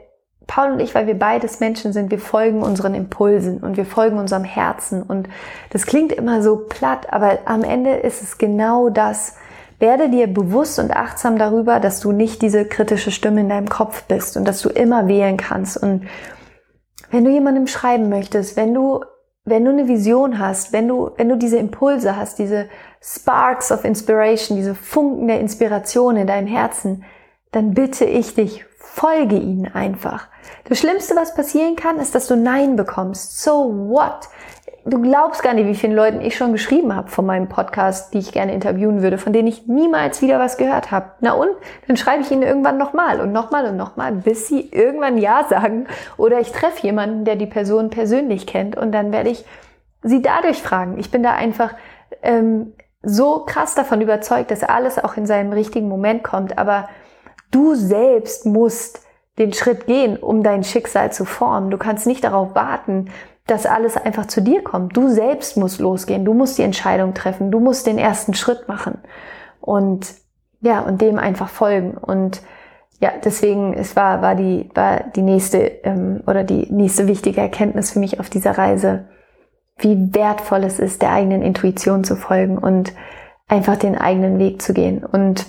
Paul 0.47 0.71
und 0.73 0.79
ich, 0.79 0.93
weil 0.93 1.08
wir 1.08 1.17
beides 1.17 1.60
Menschen 1.60 1.93
sind, 1.93 2.12
wir 2.12 2.19
folgen 2.19 2.63
unseren 2.63 2.95
Impulsen 2.95 3.60
und 3.60 3.77
wir 3.77 3.86
folgen 3.86 4.17
unserem 4.17 4.43
Herzen. 4.43 5.01
Und 5.01 5.29
das 5.69 5.86
klingt 5.86 6.12
immer 6.12 6.41
so 6.41 6.58
platt, 6.58 7.12
aber 7.12 7.39
am 7.45 7.63
Ende 7.63 7.91
ist 7.91 8.21
es 8.21 8.38
genau 8.38 8.89
das. 8.89 9.36
Werde 9.79 10.10
dir 10.10 10.27
bewusst 10.27 10.79
und 10.79 10.95
achtsam 10.95 11.38
darüber, 11.38 11.79
dass 11.79 11.99
du 11.99 12.12
nicht 12.12 12.41
diese 12.41 12.65
kritische 12.65 13.12
Stimme 13.12 13.41
in 13.41 13.49
deinem 13.49 13.69
Kopf 13.69 14.03
bist 14.03 14.38
und 14.38 14.47
dass 14.47 14.62
du 14.62 14.69
immer 14.69 15.08
wählen 15.08 15.38
kannst. 15.38 15.77
Und 15.77 16.03
wenn 17.10 17.25
du 17.25 17.32
jemandem 17.32 17.67
schreiben 17.67 18.10
möchtest, 18.10 18.56
wenn 18.56 18.73
du, 18.73 19.03
wenn 19.45 19.65
du 19.65 19.71
eine 19.71 19.88
Vision 19.88 20.39
hast, 20.39 20.73
wenn 20.73 20.88
du, 20.88 21.12
wenn 21.17 21.29
du 21.29 21.38
diese 21.38 21.58
Impulse 21.58 22.15
hast, 22.15 22.39
diese 22.39 22.67
Sparks 23.01 23.71
of 23.71 23.84
Inspiration, 23.84 24.58
diese 24.58 24.75
Funken 24.75 25.27
der 25.27 25.39
Inspiration 25.39 26.15
in 26.15 26.27
deinem 26.27 26.47
Herzen, 26.47 27.03
dann 27.51 27.73
bitte 27.73 28.06
ich 28.06 28.36
dich, 28.36 28.65
folge 28.93 29.38
ihnen 29.38 29.73
einfach. 29.73 30.27
Das 30.65 30.77
Schlimmste, 30.77 31.15
was 31.15 31.34
passieren 31.34 31.75
kann, 31.75 31.97
ist, 31.97 32.13
dass 32.13 32.27
du 32.27 32.36
Nein 32.36 32.75
bekommst. 32.75 33.41
So 33.41 33.89
what? 33.89 34.29
Du 34.86 35.01
glaubst 35.01 35.41
gar 35.41 35.56
nicht, 35.56 35.65
wie 35.65 35.75
vielen 35.75 35.95
Leuten 35.95 36.21
ich 36.21 36.38
schon 36.38 36.51
geschrieben 36.51 36.95
habe 36.95 37.10
von 37.10 37.25
meinem 37.25 37.49
Podcast, 37.49 38.13
die 38.13 38.19
ich 38.19 38.32
gerne 38.32 38.53
interviewen 38.53 39.01
würde, 39.01 39.17
von 39.17 39.34
denen 39.34 39.47
ich 39.47 39.65
niemals 39.65 40.21
wieder 40.21 40.39
was 40.39 40.58
gehört 40.58 40.91
habe. 40.91 41.08
Na 41.21 41.34
und? 41.34 41.49
Dann 41.88 41.97
schreibe 41.97 42.21
ich 42.21 42.29
ihnen 42.29 42.43
irgendwann 42.43 42.77
nochmal 42.77 43.19
und 43.19 43.32
nochmal 43.32 43.65
und 43.65 43.77
nochmal, 43.77 44.12
bis 44.12 44.47
sie 44.47 44.69
irgendwann 44.69 45.17
Ja 45.17 45.45
sagen. 45.49 45.88
Oder 46.17 46.39
ich 46.39 46.51
treffe 46.51 46.86
jemanden, 46.86 47.25
der 47.25 47.36
die 47.36 47.47
Person 47.47 47.89
persönlich 47.89 48.45
kennt 48.45 48.77
und 48.77 48.91
dann 48.91 49.12
werde 49.12 49.29
ich 49.29 49.43
sie 50.03 50.21
dadurch 50.21 50.62
fragen. 50.62 50.99
Ich 50.99 51.10
bin 51.10 51.23
da 51.23 51.34
einfach 51.34 51.73
ähm, 52.21 52.73
so 53.01 53.39
krass 53.39 53.73
davon 53.73 54.01
überzeugt, 54.01 54.51
dass 54.51 54.63
alles 54.63 55.03
auch 55.03 55.17
in 55.17 55.25
seinem 55.25 55.51
richtigen 55.51 55.89
Moment 55.89 56.23
kommt. 56.23 56.60
Aber 56.60 56.89
Du 57.53 57.75
selbst 57.75 58.45
musst 58.47 59.01
den 59.37 59.53
Schritt 59.53 59.85
gehen, 59.85 60.17
um 60.17 60.43
dein 60.43 60.63
Schicksal 60.63 61.11
zu 61.11 61.23
formen. 61.23 61.69
Du 61.69 61.77
kannst 61.77 62.07
nicht 62.07 62.23
darauf 62.23 62.55
warten, 62.55 63.09
dass 63.45 63.65
alles 63.65 63.95
einfach 63.95 64.25
zu 64.25 64.41
dir 64.41 64.63
kommt. 64.63 64.97
Du 64.97 65.09
selbst 65.09 65.55
musst 65.55 65.79
losgehen. 65.79 66.25
Du 66.25 66.33
musst 66.33 66.57
die 66.57 66.63
Entscheidung 66.63 67.13
treffen. 67.13 67.51
Du 67.51 67.59
musst 67.59 67.85
den 67.85 67.97
ersten 67.97 68.33
Schritt 68.33 68.67
machen. 68.67 68.99
Und 69.61 70.15
ja, 70.61 70.81
und 70.81 71.01
dem 71.01 71.19
einfach 71.19 71.49
folgen. 71.49 71.95
Und 71.95 72.41
ja, 72.99 73.11
deswegen, 73.23 73.73
es 73.73 73.95
war, 73.95 74.21
war 74.21 74.33
die, 74.33 74.69
war 74.73 75.03
die 75.15 75.21
nächste, 75.21 75.59
ähm, 75.83 76.23
oder 76.25 76.43
die 76.43 76.71
nächste 76.71 77.07
wichtige 77.07 77.41
Erkenntnis 77.41 77.91
für 77.91 77.99
mich 77.99 78.19
auf 78.19 78.29
dieser 78.29 78.57
Reise, 78.57 79.09
wie 79.77 80.13
wertvoll 80.15 80.63
es 80.63 80.79
ist, 80.79 81.01
der 81.01 81.11
eigenen 81.11 81.43
Intuition 81.43 82.03
zu 82.03 82.15
folgen 82.15 82.57
und 82.57 82.93
einfach 83.47 83.75
den 83.75 83.97
eigenen 83.97 84.39
Weg 84.39 84.61
zu 84.61 84.73
gehen. 84.73 85.03
Und 85.03 85.45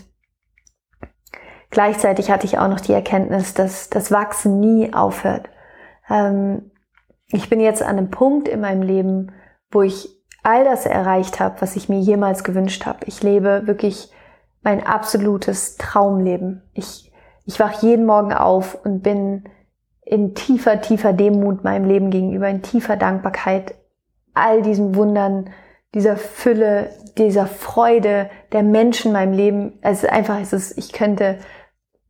Gleichzeitig 1.75 2.31
hatte 2.31 2.47
ich 2.47 2.57
auch 2.57 2.69
noch 2.69 2.79
die 2.79 2.93
Erkenntnis, 2.93 3.53
dass 3.53 3.91
das 3.91 4.13
Wachsen 4.13 4.61
nie 4.61 4.95
aufhört. 4.95 5.49
Ähm, 6.09 6.71
ich 7.27 7.51
bin 7.51 7.59
jetzt 7.59 7.83
an 7.83 7.99
einem 7.99 8.13
Punkt 8.13 8.47
in 8.47 8.61
meinem 8.61 8.83
Leben, 8.83 9.33
wo 9.73 9.83
ich 9.83 10.09
all 10.45 10.63
das 10.63 10.87
erreicht 10.87 11.41
habe, 11.41 11.57
was 11.59 11.75
ich 11.75 11.89
mir 11.89 11.99
jemals 11.99 12.45
gewünscht 12.45 12.87
habe. 12.87 13.01
Ich 13.07 13.25
lebe 13.25 13.63
wirklich 13.67 14.13
mein 14.63 14.87
absolutes 14.87 15.77
Traumleben. 15.77 16.63
Ich, 16.75 17.13
ich 17.45 17.59
wach 17.59 17.83
jeden 17.83 18.07
Morgen 18.07 18.33
auf 18.33 18.79
und 18.85 19.03
bin 19.03 19.43
in 20.03 20.37
tiefer, 20.37 20.81
tiefer 20.81 21.13
Demut 21.13 21.65
meinem 21.65 21.87
Leben 21.87 22.11
gegenüber, 22.11 22.49
in 22.49 22.63
tiefer 22.63 22.97
Dankbarkeit 22.97 23.75
all 24.33 24.63
diesen 24.63 24.95
Wundern, 24.95 25.51
dieser 25.93 26.17
Fülle, 26.17 26.91
dieser 27.19 27.49
Freude 27.49 28.31
der 28.53 28.63
Menschen 28.63 29.09
in 29.09 29.13
meinem 29.15 29.33
Leben. 29.33 29.73
Es 29.83 30.05
ist 30.05 30.09
einfach, 30.09 30.41
es 30.41 30.53
ist, 30.53 30.79
ich 30.79 30.93
könnte 30.93 31.39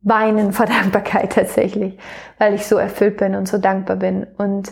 weinen 0.05 0.53
vor 0.53 0.67
Dankbarkeit 0.67 1.33
tatsächlich, 1.33 1.97
weil 2.37 2.53
ich 2.53 2.65
so 2.65 2.77
erfüllt 2.77 3.17
bin 3.17 3.35
und 3.35 3.47
so 3.47 3.57
dankbar 3.57 3.97
bin. 3.97 4.25
Und 4.37 4.71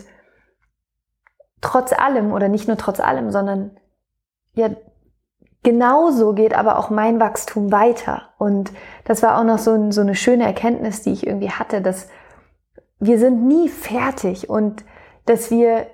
trotz 1.60 1.92
allem, 1.92 2.32
oder 2.32 2.48
nicht 2.48 2.68
nur 2.68 2.78
trotz 2.78 3.00
allem, 3.00 3.30
sondern 3.30 3.72
ja, 4.54 4.70
genauso 5.64 6.32
geht 6.34 6.54
aber 6.54 6.78
auch 6.78 6.88
mein 6.88 7.18
Wachstum 7.18 7.72
weiter. 7.72 8.30
Und 8.38 8.72
das 9.04 9.22
war 9.22 9.38
auch 9.38 9.44
noch 9.44 9.58
so, 9.58 9.90
so 9.90 10.00
eine 10.00 10.14
schöne 10.14 10.44
Erkenntnis, 10.44 11.02
die 11.02 11.12
ich 11.12 11.26
irgendwie 11.26 11.50
hatte, 11.50 11.82
dass 11.82 12.08
wir 13.00 13.18
sind 13.18 13.46
nie 13.46 13.68
fertig 13.68 14.48
und 14.48 14.84
dass 15.26 15.50
wir, 15.50 15.88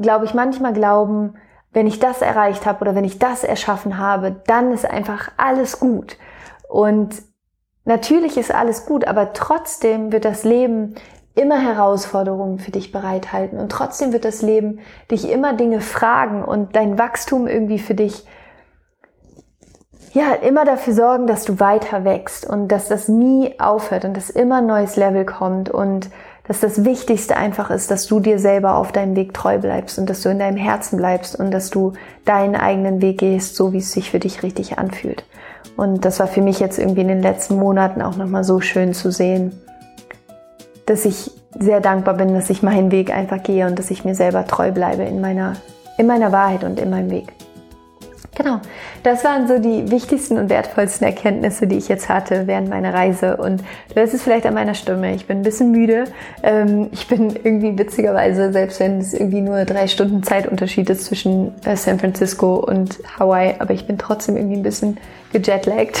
glaube 0.00 0.26
ich, 0.26 0.32
manchmal 0.32 0.72
glauben, 0.72 1.34
wenn 1.72 1.88
ich 1.88 1.98
das 1.98 2.22
erreicht 2.22 2.66
habe 2.66 2.80
oder 2.82 2.94
wenn 2.94 3.04
ich 3.04 3.18
das 3.18 3.42
erschaffen 3.42 3.98
habe, 3.98 4.42
dann 4.46 4.72
ist 4.72 4.88
einfach 4.88 5.32
alles 5.36 5.80
gut. 5.80 6.16
Und 6.68 7.22
Natürlich 7.86 8.36
ist 8.36 8.52
alles 8.52 8.84
gut, 8.84 9.06
aber 9.06 9.32
trotzdem 9.32 10.10
wird 10.10 10.24
das 10.24 10.42
Leben 10.42 10.96
immer 11.36 11.60
Herausforderungen 11.60 12.58
für 12.58 12.72
dich 12.72 12.90
bereithalten 12.90 13.60
und 13.60 13.70
trotzdem 13.70 14.12
wird 14.12 14.24
das 14.24 14.42
Leben 14.42 14.80
dich 15.10 15.30
immer 15.30 15.52
Dinge 15.52 15.80
fragen 15.80 16.44
und 16.44 16.74
dein 16.74 16.98
Wachstum 16.98 17.46
irgendwie 17.46 17.78
für 17.78 17.94
dich 17.94 18.26
ja, 20.14 20.32
immer 20.32 20.64
dafür 20.64 20.94
sorgen, 20.94 21.26
dass 21.28 21.44
du 21.44 21.60
weiter 21.60 22.04
wächst 22.04 22.48
und 22.48 22.68
dass 22.68 22.88
das 22.88 23.06
nie 23.06 23.54
aufhört 23.60 24.04
und 24.04 24.16
dass 24.16 24.30
immer 24.30 24.56
ein 24.56 24.66
neues 24.66 24.96
Level 24.96 25.24
kommt 25.24 25.68
und 25.68 26.10
dass 26.48 26.58
das 26.58 26.84
Wichtigste 26.84 27.36
einfach 27.36 27.70
ist, 27.70 27.90
dass 27.90 28.06
du 28.06 28.18
dir 28.18 28.40
selber 28.40 28.76
auf 28.76 28.90
deinem 28.90 29.14
Weg 29.14 29.32
treu 29.32 29.58
bleibst 29.58 29.98
und 29.98 30.10
dass 30.10 30.22
du 30.22 30.30
in 30.30 30.38
deinem 30.40 30.56
Herzen 30.56 30.96
bleibst 30.96 31.38
und 31.38 31.52
dass 31.52 31.70
du 31.70 31.92
deinen 32.24 32.56
eigenen 32.56 33.00
Weg 33.00 33.18
gehst, 33.18 33.54
so 33.54 33.72
wie 33.72 33.78
es 33.78 33.92
sich 33.92 34.10
für 34.10 34.18
dich 34.18 34.42
richtig 34.42 34.78
anfühlt. 34.78 35.24
Und 35.76 36.04
das 36.04 36.20
war 36.20 36.26
für 36.26 36.42
mich 36.42 36.60
jetzt 36.60 36.78
irgendwie 36.78 37.02
in 37.02 37.08
den 37.08 37.22
letzten 37.22 37.56
Monaten 37.56 38.02
auch 38.02 38.16
nochmal 38.16 38.44
so 38.44 38.60
schön 38.60 38.94
zu 38.94 39.10
sehen, 39.10 39.52
dass 40.86 41.04
ich 41.04 41.30
sehr 41.58 41.80
dankbar 41.80 42.14
bin, 42.14 42.34
dass 42.34 42.50
ich 42.50 42.62
meinen 42.62 42.90
Weg 42.90 43.12
einfach 43.12 43.42
gehe 43.42 43.66
und 43.66 43.78
dass 43.78 43.90
ich 43.90 44.04
mir 44.04 44.14
selber 44.14 44.46
treu 44.46 44.72
bleibe 44.72 45.02
in 45.02 45.20
meiner, 45.20 45.56
in 45.98 46.06
meiner 46.06 46.32
Wahrheit 46.32 46.64
und 46.64 46.78
in 46.78 46.90
meinem 46.90 47.10
Weg. 47.10 47.32
Genau, 48.36 48.60
das 49.02 49.24
waren 49.24 49.48
so 49.48 49.58
die 49.58 49.90
wichtigsten 49.90 50.36
und 50.36 50.50
wertvollsten 50.50 51.06
Erkenntnisse, 51.06 51.66
die 51.66 51.78
ich 51.78 51.88
jetzt 51.88 52.10
hatte 52.10 52.46
während 52.46 52.68
meiner 52.68 52.92
Reise. 52.92 53.38
Und 53.38 53.60
du 53.60 53.94
hörst 53.94 54.12
es 54.12 54.22
vielleicht 54.22 54.44
an 54.44 54.52
meiner 54.52 54.74
Stimme. 54.74 55.14
Ich 55.14 55.26
bin 55.26 55.38
ein 55.38 55.42
bisschen 55.42 55.70
müde. 55.70 56.04
Ähm, 56.42 56.90
ich 56.92 57.08
bin 57.08 57.30
irgendwie 57.30 57.78
witzigerweise, 57.78 58.52
selbst 58.52 58.78
wenn 58.78 58.98
es 58.98 59.14
irgendwie 59.14 59.40
nur 59.40 59.64
drei 59.64 59.88
Stunden 59.88 60.22
Zeitunterschied 60.22 60.90
ist 60.90 61.06
zwischen 61.06 61.54
äh, 61.64 61.76
San 61.76 61.98
Francisco 61.98 62.56
und 62.56 62.98
Hawaii, 63.18 63.54
aber 63.58 63.72
ich 63.72 63.86
bin 63.86 63.96
trotzdem 63.96 64.36
irgendwie 64.36 64.56
ein 64.56 64.62
bisschen 64.62 64.98
gejetlaggt 65.40 66.00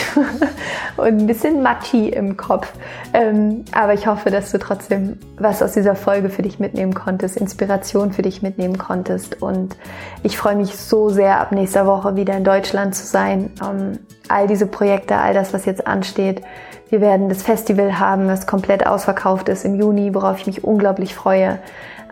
und 0.96 1.06
ein 1.06 1.26
bisschen 1.26 1.62
matchy 1.62 2.08
im 2.08 2.36
Kopf. 2.36 2.72
Ähm, 3.12 3.64
aber 3.72 3.94
ich 3.94 4.06
hoffe, 4.06 4.30
dass 4.30 4.50
du 4.50 4.58
trotzdem 4.58 5.18
was 5.38 5.62
aus 5.62 5.72
dieser 5.72 5.94
Folge 5.94 6.28
für 6.28 6.42
dich 6.42 6.58
mitnehmen 6.58 6.94
konntest, 6.94 7.36
Inspiration 7.36 8.12
für 8.12 8.22
dich 8.22 8.42
mitnehmen 8.42 8.78
konntest. 8.78 9.42
Und 9.42 9.76
ich 10.22 10.36
freue 10.36 10.56
mich 10.56 10.76
so 10.76 11.08
sehr, 11.08 11.40
ab 11.40 11.52
nächster 11.52 11.86
Woche 11.86 12.16
wieder 12.16 12.36
in 12.36 12.44
Deutschland 12.44 12.94
zu 12.94 13.06
sein. 13.06 13.50
Ähm, 13.62 13.98
all 14.28 14.46
diese 14.46 14.66
Projekte, 14.66 15.16
all 15.16 15.34
das, 15.34 15.52
was 15.52 15.64
jetzt 15.64 15.86
ansteht. 15.86 16.42
Wir 16.88 17.00
werden 17.00 17.28
das 17.28 17.42
Festival 17.42 17.98
haben, 17.98 18.28
das 18.28 18.46
komplett 18.46 18.86
ausverkauft 18.86 19.48
ist 19.48 19.64
im 19.64 19.74
Juni, 19.74 20.14
worauf 20.14 20.38
ich 20.40 20.46
mich 20.46 20.64
unglaublich 20.64 21.14
freue. 21.14 21.58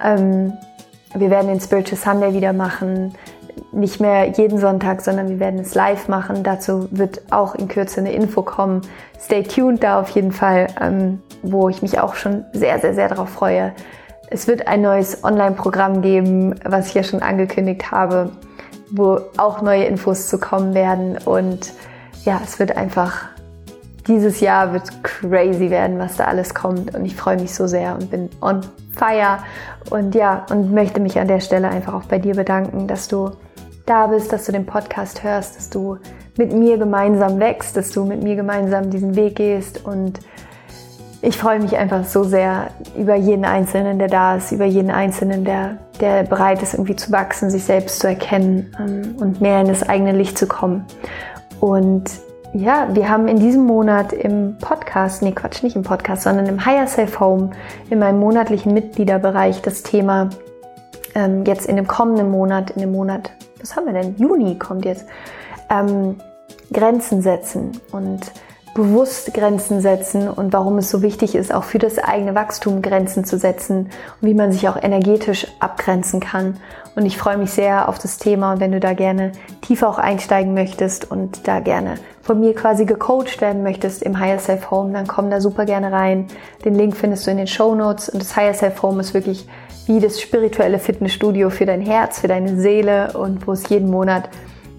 Ähm, 0.03 0.53
wir 1.15 1.31
werden 1.31 1.47
den 1.47 1.61
Spiritual 1.61 1.97
Sunday 1.97 2.35
wieder 2.35 2.53
machen 2.53 3.15
nicht 3.75 4.01
mehr 4.01 4.29
jeden 4.31 4.59
Sonntag, 4.59 5.01
sondern 5.01 5.29
wir 5.29 5.41
werden 5.41 5.61
es 5.61 5.75
live 5.75 6.09
machen. 6.09 6.43
Dazu 6.43 6.89
wird 6.91 7.23
auch 7.31 7.55
in 7.55 7.69
Kürze 7.69 8.01
eine 8.01 8.13
Info 8.13 8.43
kommen. 8.43 8.83
Stay 9.21 9.43
tuned 9.43 9.83
da 9.83 10.01
auf 10.01 10.11
jeden 10.11 10.33
Fall, 10.33 10.69
ähm, 10.81 11.21
wo 11.43 11.69
ich 11.69 11.83
mich 11.83 11.99
auch 11.99 12.15
schon 12.15 12.45
sehr, 12.53 12.79
sehr, 12.79 12.95
sehr 12.95 13.09
darauf 13.09 13.31
freue. 13.31 13.73
Es 14.31 14.47
wird 14.49 14.67
ein 14.67 14.83
neues 14.83 15.23
Online-Programm 15.23 16.03
geben, 16.03 16.55
was 16.65 16.89
ich 16.89 16.95
ja 16.95 17.03
schon 17.03 17.23
angekündigt 17.23 17.91
habe, 17.91 18.31
wo 18.91 19.21
auch 19.37 19.63
neue 19.63 19.85
Infos 19.85 20.29
zu 20.29 20.39
kommen 20.39 20.75
werden. 20.75 21.19
Und 21.25 21.73
ja, 22.25 22.41
es 22.43 22.59
wird 22.59 22.77
einfach, 22.77 23.27
dieses 24.07 24.41
Jahr 24.41 24.73
wird 24.73 25.03
crazy 25.03 25.71
werden, 25.71 25.99
was 25.99 26.17
da 26.17 26.25
alles 26.25 26.55
kommt. 26.55 26.95
Und 26.95 27.05
ich 27.05 27.15
freue 27.15 27.37
mich 27.37 27.55
so 27.55 27.67
sehr 27.67 27.95
und 27.95 28.11
bin 28.11 28.31
on 28.41 28.61
fire. 28.97 29.39
Und 29.91 30.15
ja, 30.15 30.47
und 30.51 30.73
möchte 30.73 31.01
mich 31.01 31.19
an 31.19 31.29
der 31.29 31.41
Stelle 31.41 31.69
einfach 31.69 31.95
auch 31.95 32.05
bei 32.05 32.19
dir 32.19 32.35
bedanken, 32.35 32.87
dass 32.87 33.09
du 33.09 33.31
da 33.87 34.07
bist, 34.07 34.33
dass 34.33 34.47
du 34.47 34.53
den 34.53 34.67
Podcast 34.67 35.23
hörst, 35.23 35.57
dass 35.57 35.71
du 35.71 35.99
mit 36.37 36.53
mir 36.53 36.79
gemeinsam 36.79 37.39
wächst, 37.39 37.77
dass 37.77 37.91
du 37.91 38.05
mit 38.05 38.23
mir 38.23 38.37
gemeinsam 38.37 38.91
diesen 38.91 39.15
Weg 39.17 39.37
gehst 39.37 39.85
und 39.85 40.21
ich 41.23 41.39
freue 41.39 41.59
mich 41.59 41.77
einfach 41.77 42.05
so 42.05 42.23
sehr 42.23 42.69
über 42.99 43.15
jeden 43.15 43.47
Einzelnen, 43.47 43.99
der 43.99 44.09
da 44.09 44.37
ist, 44.37 44.53
über 44.53 44.67
jeden 44.67 44.91
Einzelnen, 44.91 45.45
der, 45.45 45.79
der 45.99 46.23
bereit 46.25 46.63
ist, 46.63 46.75
irgendwie 46.75 46.97
zu 46.97 47.13
wachsen, 47.13 47.49
sich 47.49 47.65
selbst 47.65 48.01
zu 48.01 48.09
erkennen 48.09 48.75
ähm, 48.79 49.17
und 49.19 49.41
mehr 49.41 49.63
in 49.63 49.69
das 49.69 49.89
eigene 49.89 50.13
Licht 50.13 50.37
zu 50.37 50.47
kommen. 50.47 50.85
Und 51.61 52.11
ja, 52.53 52.89
wir 52.93 53.09
haben 53.09 53.27
in 53.27 53.39
diesem 53.39 53.65
Monat 53.65 54.13
im 54.13 54.57
Podcast, 54.59 55.23
nee 55.23 55.33
Quatsch, 55.33 55.63
nicht 55.63 55.77
im 55.77 55.83
Podcast, 55.83 56.25
sondern 56.25 56.47
im 56.47 56.65
Higher 56.65 56.87
Self 56.87 57.19
Home, 57.21 57.51
in 57.89 58.01
meinem 58.01 58.21
monatlichen 58.21 58.75
Mitgliederbereich 58.75 59.63
das 59.63 59.83
Thema 59.83 60.29
ähm, 61.15 61.45
jetzt 61.47 61.67
in 61.67 61.77
dem 61.77 61.87
kommenden 61.87 62.31
Monat, 62.31 62.71
in 62.73 62.83
dem 62.83 62.93
Monat 62.93 63.31
was 63.65 63.75
haben 63.77 63.87
wir 63.87 63.95
denn? 63.95 64.15
Juni 64.19 64.59
kommt 64.59 64.85
jetzt. 64.85 65.07
Ähm, 65.71 66.21
Grenzen 66.71 67.23
setzen. 67.23 67.73
Und 67.93 68.31
bewusst 68.75 69.33
Grenzen 69.33 69.81
setzen 69.81 70.29
und 70.29 70.53
warum 70.53 70.79
es 70.79 70.91
so 70.91 71.01
wichtig 71.01 71.37
ist, 71.37 71.55
auch 71.55 71.63
für 71.63 71.79
das 71.79 71.99
eigene 71.99 72.35
Wachstum 72.35 72.83
Grenzen 72.83 73.25
zu 73.25 73.39
setzen 73.39 73.89
und 74.21 74.29
wie 74.29 74.35
man 74.35 74.51
sich 74.51 74.69
auch 74.69 74.77
energetisch 74.77 75.47
abgrenzen 75.61 76.19
kann. 76.19 76.59
Und 76.97 77.07
ich 77.07 77.17
freue 77.17 77.39
mich 77.39 77.53
sehr 77.53 77.89
auf 77.89 78.01
das 78.01 78.19
Thema 78.19 78.53
und 78.53 78.61
wenn 78.61 78.73
du 78.73 78.81
da 78.81 78.93
gerne 78.93 79.31
tiefer 79.63 79.89
auch 79.89 79.99
einsteigen 79.99 80.55
möchtest 80.55 81.09
und 81.09 81.47
da 81.47 81.61
gerne 81.61 81.95
von 82.23 82.41
mir 82.41 82.55
quasi 82.55 82.85
gecoacht 82.85 83.41
werden 83.41 83.63
möchtest 83.63 84.03
im 84.03 84.19
Higher 84.19 84.41
Self 84.41 84.71
Home, 84.73 84.93
dann 84.93 85.07
komm 85.07 85.31
da 85.31 85.41
super 85.41 85.67
gerne 85.67 85.93
rein. 85.93 86.27
Den 86.65 86.75
Link 86.75 86.97
findest 86.97 87.27
du 87.27 87.31
in 87.31 87.37
den 87.37 87.47
Show 87.47 87.77
Notes 87.77 88.09
und 88.09 88.21
das 88.21 88.35
Higher 88.35 88.55
Self 88.55 88.83
Home 88.83 89.01
ist 89.01 89.15
wirklich 89.15 89.47
wie 89.87 90.01
das 90.01 90.21
spirituelle 90.21 90.79
Fitnessstudio 90.79 91.51
für 91.51 91.67
dein 91.67 91.81
Herz, 91.81 92.21
für 92.21 92.29
deine 92.29 92.59
Seele 92.59 93.13
und 93.17 93.47
wo 93.47 93.53
es 93.53 93.69
jeden 93.69 93.91
Monat 93.91 94.29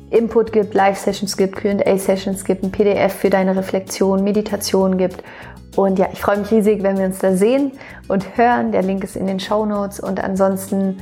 Input 0.09 0.51
gibt, 0.51 0.73
Live-Sessions 0.73 1.35
gibt, 1.35 1.55
QA-Sessions 1.55 2.43
gibt, 2.45 2.63
ein 2.63 2.71
PDF 2.71 3.13
für 3.13 3.29
deine 3.29 3.55
Reflexion, 3.55 4.23
Meditation 4.23 4.97
gibt. 4.97 5.23
Und 5.75 5.99
ja, 5.99 6.07
ich 6.13 6.21
freue 6.21 6.37
mich 6.37 6.51
riesig, 6.51 6.83
wenn 6.83 6.97
wir 6.97 7.05
uns 7.05 7.19
da 7.19 7.33
sehen 7.33 7.73
und 8.07 8.37
hören. 8.37 8.71
Der 8.71 8.81
Link 8.81 9.03
ist 9.03 9.15
in 9.15 9.27
den 9.27 9.39
Show 9.39 9.65
Notes. 9.65 9.99
Und 9.99 10.23
ansonsten 10.23 10.97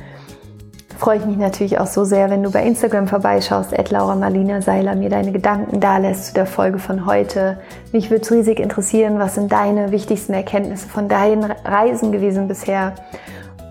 freue 0.98 1.18
ich 1.18 1.26
mich 1.26 1.36
natürlich 1.36 1.78
auch 1.78 1.86
so 1.86 2.04
sehr, 2.04 2.30
wenn 2.30 2.42
du 2.42 2.50
bei 2.50 2.64
Instagram 2.64 3.06
vorbeischaust, 3.06 3.78
at 3.78 3.90
Laura 3.90 4.16
Marlina 4.16 4.62
Seiler, 4.62 4.94
mir 4.94 5.10
deine 5.10 5.32
Gedanken 5.32 5.80
da 5.80 5.98
lässt 5.98 6.28
zu 6.28 6.34
der 6.34 6.46
Folge 6.46 6.78
von 6.78 7.06
heute. 7.06 7.58
Mich 7.92 8.10
würde 8.10 8.22
es 8.22 8.32
riesig 8.32 8.58
interessieren, 8.58 9.18
was 9.18 9.34
sind 9.34 9.52
deine 9.52 9.92
wichtigsten 9.92 10.32
Erkenntnisse 10.32 10.88
von 10.88 11.08
deinen 11.08 11.52
Reisen 11.64 12.10
gewesen 12.10 12.48
bisher. 12.48 12.94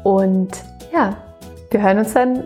Und 0.04 0.52
ja, 0.92 1.16
wir 1.72 1.82
hören 1.82 2.00
uns 2.00 2.13
dann 2.13 2.44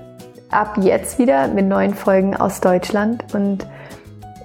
ab 0.49 0.77
jetzt 0.81 1.19
wieder 1.19 1.47
mit 1.47 1.65
neuen 1.65 1.93
Folgen 1.93 2.35
aus 2.35 2.61
Deutschland 2.61 3.25
und 3.33 3.65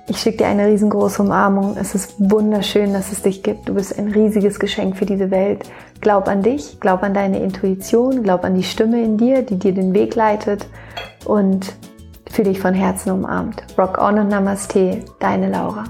ich 0.08 0.18
schicke 0.18 0.38
dir 0.38 0.46
eine 0.48 0.66
riesengroße 0.66 1.22
Umarmung. 1.22 1.76
Es 1.78 1.94
ist 1.94 2.14
wunderschön, 2.18 2.92
dass 2.92 3.12
es 3.12 3.22
dich 3.22 3.42
gibt. 3.42 3.68
Du 3.68 3.74
bist 3.74 3.96
ein 3.96 4.08
riesiges 4.08 4.58
Geschenk 4.58 4.96
für 4.96 5.06
diese 5.06 5.30
Welt. 5.30 5.70
Glaub 6.00 6.26
an 6.26 6.42
dich, 6.42 6.80
glaub 6.80 7.02
an 7.02 7.14
deine 7.14 7.38
Intuition, 7.40 8.22
glaub 8.22 8.44
an 8.44 8.54
die 8.54 8.64
Stimme 8.64 9.02
in 9.02 9.16
dir, 9.16 9.42
die 9.42 9.58
dir 9.58 9.72
den 9.72 9.94
Weg 9.94 10.14
leitet 10.16 10.66
und 11.24 11.72
fühle 12.30 12.50
dich 12.50 12.60
von 12.60 12.74
Herzen 12.74 13.12
umarmt. 13.12 13.62
Rock 13.78 13.98
on 13.98 14.18
und 14.18 14.28
Namaste, 14.28 15.04
deine 15.20 15.48
Laura. 15.48 15.84